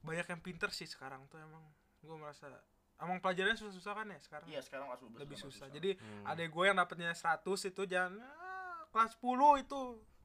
banyak 0.00 0.26
yang 0.26 0.40
pinter 0.40 0.70
sih 0.70 0.82
sekarang 0.84 1.22
tuh 1.26 1.38
emang 1.38 1.62
gue 2.00 2.16
merasa 2.16 2.50
emang 2.98 3.22
pelajarannya 3.22 3.54
susah-susah 3.56 3.92
kan 3.94 4.06
ya 4.08 4.18
sekarang 4.18 4.46
Iya, 4.48 4.60
sekarang 4.60 4.84
kelas 4.88 5.00
12 5.06 5.14
lebih 5.16 5.38
susah 5.38 5.46
susah. 5.62 5.66
jadi 5.70 5.90
Hmm. 5.94 6.26
ada 6.26 6.42
gue 6.42 6.64
yang 6.64 6.74
dapetnya 6.74 7.14
100 7.14 7.38
itu 7.64 7.82
jangan 7.86 8.18
ah, 8.18 8.82
kelas 8.90 9.14
10 9.14 9.30
itu 9.62 9.80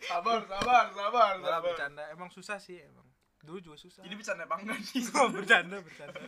sabar, 0.02 0.40
sabar, 0.46 0.86
sabar, 0.92 1.34
sabar. 1.38 1.60
bercanda. 1.62 2.04
Emang 2.10 2.30
susah 2.30 2.58
sih 2.58 2.80
emang. 2.80 3.06
Dulu 3.42 3.62
juga 3.62 3.78
susah. 3.78 4.02
Jadi 4.02 4.16
bisa 4.16 4.34
apa 4.34 4.56
enggak 4.58 4.80
nih? 4.82 5.04
bercanda 5.32 5.78
bercanda. 5.80 6.20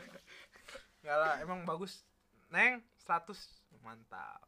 Enggak 1.02 1.18
lah 1.18 1.34
emang 1.42 1.60
bagus. 1.64 2.06
Neng 2.48 2.80
100 2.98 3.34
mantap. 3.82 4.42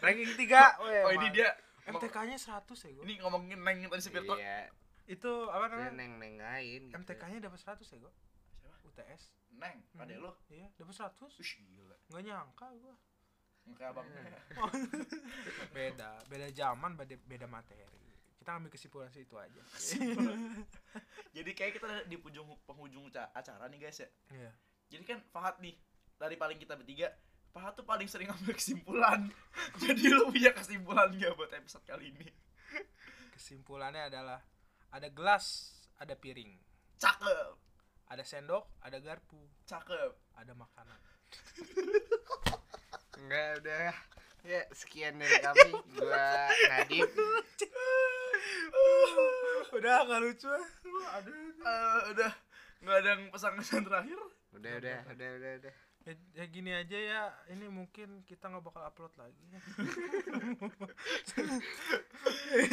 Ranking 0.00 0.32
3 0.34 0.76
Oh, 1.06 1.12
ini 1.12 1.28
dia. 1.30 1.50
MTK 1.80 2.16
nya 2.28 2.36
100 2.36 2.70
ya 2.86 2.90
gue 2.92 3.02
ini 3.02 3.14
ngomongin 3.18 3.56
neng 3.56 3.88
tadi 3.88 4.04
truk. 4.04 4.36
iya. 4.36 4.68
Itu 5.06 5.48
apa 5.48 5.66
namanya? 5.66 5.90
Neng 5.96 6.20
nengain 6.20 6.82
gitu. 6.86 6.94
MTK 6.94 7.22
nya 7.26 7.38
dapat 7.42 7.58
100 7.58 7.82
ya 7.82 7.98
gue 7.98 8.12
Siapa? 8.60 8.76
UTS 8.84 9.22
Neng, 9.50 9.78
adek 9.96 10.16
Mhm. 10.16 10.22
lo. 10.22 10.32
iya 10.48 10.68
dapat 10.76 10.94
100 10.94 11.40
Ush, 11.40 11.58
gila. 11.58 11.96
nggak 12.08 12.22
nyangka 12.22 12.68
gue 12.74 12.94
Kayak 13.70 13.92
abang. 13.92 14.06
beda 15.76 16.10
beda 16.26 16.46
zaman 16.50 16.92
beda 16.94 17.14
beda 17.22 17.46
materi 17.46 17.84
kita 18.36 18.56
ambil 18.56 18.68
kesimpulan 18.68 19.08
sih 19.08 19.22
itu 19.22 19.36
aja 19.36 19.60
Jadi 21.36 21.50
kayak 21.52 21.76
kita 21.76 21.86
di 22.04 22.16
penghujung 22.16 22.48
penghujung 22.64 23.06
ca- 23.08 23.30
acara 23.30 23.68
nih 23.68 23.78
guys 23.78 24.00
ya. 24.00 24.08
iya 24.30 24.50
Jadi 24.88 25.04
kan 25.04 25.18
Fahad 25.28 25.60
nih 25.60 25.76
dari 26.16 26.34
paling 26.34 26.56
kita 26.56 26.74
bertiga 26.74 27.12
Fahad 27.50 27.74
tuh 27.74 27.82
paling 27.82 28.06
sering 28.06 28.26
ambil 28.28 28.54
kesimpulan. 28.54 29.28
Jadi 29.82 30.02
lu 30.08 30.30
punya 30.30 30.50
kesimpulan 30.50 31.10
gak 31.12 31.34
buat 31.34 31.52
episode 31.52 31.84
kali 31.84 32.10
ini? 32.10 32.28
kesimpulannya 33.30 34.06
adalah 34.06 34.40
ada 34.90 35.08
gelas 35.08 35.72
ada 35.96 36.12
piring 36.12 36.54
Cakep, 36.96 37.54
ada 38.06 38.22
sendok 38.22 38.68
ada 38.80 38.98
garpu 38.98 39.40
cakep. 39.64 40.12
ada 40.34 40.52
makanan 40.52 41.00
enggak 43.18 43.48
udah. 43.62 43.94
Ya 44.40 44.62
sekian 44.72 45.20
dari 45.20 45.36
kami. 45.38 45.70
Gua 45.94 46.28
Nadif. 46.70 47.10
Udah 49.70 49.96
nggak 50.04 50.20
lucu 50.24 50.48
ah. 50.48 50.66
aduh 51.20 51.34
Eh, 51.60 52.00
udah. 52.16 52.32
Nggak 52.80 52.96
ada 53.04 53.08
yang 53.12 53.22
pesan-pesan 53.28 53.84
terakhir? 53.84 54.18
udah 54.50 54.72
udah 54.82 54.98
udah 55.14 55.28
udah 55.38 55.52
udah. 55.62 55.74
Ya, 56.00 56.12
ya 56.32 56.44
gini 56.48 56.72
aja 56.72 56.96
ya. 56.96 57.22
Ini 57.52 57.68
mungkin 57.68 58.24
kita 58.24 58.48
nggak 58.48 58.64
bakal 58.64 58.82
upload 58.82 59.12
lagi. 59.20 59.44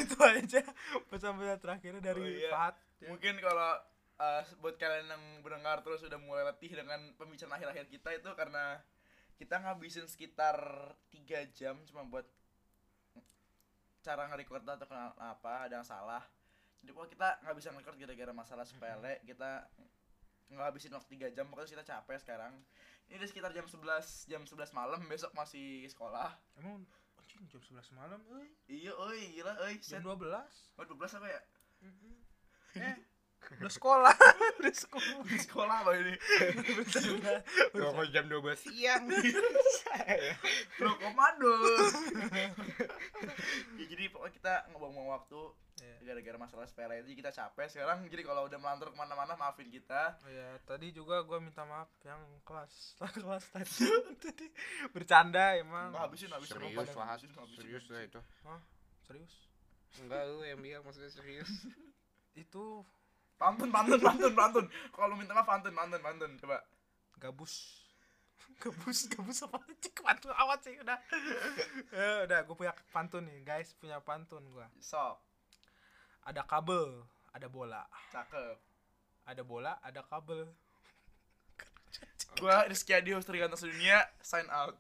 Itu 0.02 0.18
aja 0.24 0.62
pesan-pesan 1.12 1.60
terakhirnya 1.60 2.02
dari 2.02 2.22
Oh, 2.24 2.28
iya. 2.28 2.50
Fat 2.50 2.76
Mungkin 3.04 3.38
kalau 3.44 3.72
eh, 4.18 4.44
buat 4.58 4.76
kalian 4.80 5.12
yang 5.12 5.24
mendengar 5.46 5.84
terus 5.86 6.02
udah 6.02 6.18
mulai 6.18 6.48
letih 6.48 6.74
dengan 6.74 7.14
pembicaraan 7.20 7.54
akhir-akhir 7.60 7.86
kita 7.92 8.10
itu 8.18 8.30
karena 8.34 8.82
kita 9.38 9.62
ngabisin 9.62 10.10
sekitar 10.10 10.58
3 11.14 11.54
jam 11.54 11.78
cuma 11.86 12.02
buat 12.10 12.26
cara 14.02 14.26
nge-record 14.34 14.66
atau 14.66 14.88
kenal 14.90 15.14
apa 15.22 15.70
ada 15.70 15.82
yang 15.82 15.88
salah. 15.88 16.26
Jadi 16.82 16.92
kalau 16.94 17.08
kita 17.10 17.28
nggak 17.46 17.56
bisa 17.58 17.70
nge-record 17.74 17.98
gara-gara 18.02 18.34
masalah 18.34 18.66
sepele. 18.66 19.22
Kita 19.22 19.70
ngabisin 20.50 20.94
waktu 20.98 21.30
3 21.30 21.36
jam 21.38 21.46
pokoknya 21.54 21.80
kita 21.80 21.86
capek 21.86 22.18
sekarang. 22.18 22.54
Ini 23.08 23.22
udah 23.22 23.30
sekitar 23.30 23.52
jam 23.54 23.66
11 23.70 24.28
jam 24.28 24.42
11 24.44 24.74
malam 24.74 25.00
besok 25.06 25.32
masih 25.38 25.86
sekolah. 25.88 26.34
Emang 26.58 26.84
anjing 27.22 27.44
jam 27.52 27.62
11 27.62 27.94
malam 27.94 28.20
euy 28.32 28.50
iya 28.72 28.96
oi 28.96 29.38
gila 29.38 29.54
oi 29.68 29.76
jam 29.84 30.00
set. 30.00 30.08
12 30.08 30.18
oh 30.80 30.86
12 30.88 31.18
apa 31.20 31.28
ya? 31.28 31.42
Eh 32.80 32.96
udah 33.64 33.72
sekolah 33.72 34.16
udah 34.60 34.76
sekolah 34.76 35.24
di 35.24 35.38
sekolah 35.40 35.76
apa 35.86 35.92
ini 35.98 36.14
Bercanda. 36.78 37.40
Kalau 37.72 38.06
jam 38.12 38.26
12 38.28 38.44
siang. 38.60 39.04
lo 40.84 40.92
komando 41.00 41.54
ya, 43.78 43.86
jadi 43.88 44.04
pokoknya 44.12 44.34
kita 44.36 44.54
ngebuang-buang 44.74 45.10
waktu 45.16 45.42
Iya. 45.78 46.10
gara-gara 46.10 46.38
masalah 46.42 46.66
sepele 46.66 47.06
itu 47.06 47.22
kita 47.22 47.30
capek 47.30 47.70
sekarang 47.70 48.02
jadi 48.10 48.26
kalau 48.26 48.50
udah 48.50 48.58
melantur 48.58 48.90
ke 48.90 48.98
mana-mana 48.98 49.38
maafin 49.38 49.70
kita 49.70 50.18
Oh 50.26 50.32
ya, 50.34 50.58
tadi 50.66 50.90
juga 50.90 51.22
gua 51.22 51.38
minta 51.38 51.62
maaf 51.70 51.86
yang 52.02 52.18
kelas 52.42 52.98
kelas 53.22 53.46
tadi 53.54 53.86
tadi 54.18 54.48
bercanda 54.90 55.54
emang. 55.54 55.94
Nggak, 55.94 56.02
habisin 56.10 56.34
habisin 56.34 56.58
Serius 56.58 56.90
lah, 56.98 57.14
serius 57.54 57.86
lah 57.94 58.02
itu. 58.02 58.20
Hah? 58.42 58.62
Serius? 59.06 59.34
Enggak 60.02 60.22
lu 60.34 60.42
yang 60.50 60.60
bilang 60.66 60.82
maksudnya 60.82 61.14
serius. 61.14 61.50
Itu 62.34 62.82
pantun 63.38 63.70
pantun 63.70 64.02
pantun 64.02 64.34
pantun 64.34 64.66
kalau 64.90 65.14
minta 65.14 65.34
maaf 65.38 65.46
pantun 65.46 65.74
pantun 65.74 66.02
pantun 66.02 66.32
coba 66.42 66.62
gabus. 67.18 67.86
Gabus, 68.64 69.06
gabus 69.06 69.46
apa 69.46 69.62
sih? 69.82 69.94
Pantun 70.02 70.34
awat 70.34 70.66
sih 70.66 70.74
udah. 70.82 70.98
ya, 71.94 72.10
udah 72.26 72.42
gue 72.42 72.56
punya 72.58 72.74
pantun 72.90 73.30
nih, 73.30 73.46
guys, 73.46 73.78
punya 73.78 74.02
pantun 74.02 74.42
gua. 74.50 74.66
sok 74.82 75.22
Ada 76.26 76.42
kabel, 76.42 77.06
ada 77.38 77.46
bola. 77.50 77.86
cakep 78.10 78.58
Ada 79.30 79.42
bola, 79.46 79.78
ada 79.86 80.02
kabel. 80.02 80.50
gua 82.42 82.66
Rizky 82.66 82.98
Adi 82.98 83.14
host 83.14 83.30
Trigantos 83.30 83.62
Dunia 83.62 84.06
sign 84.22 84.50
out 84.50 84.74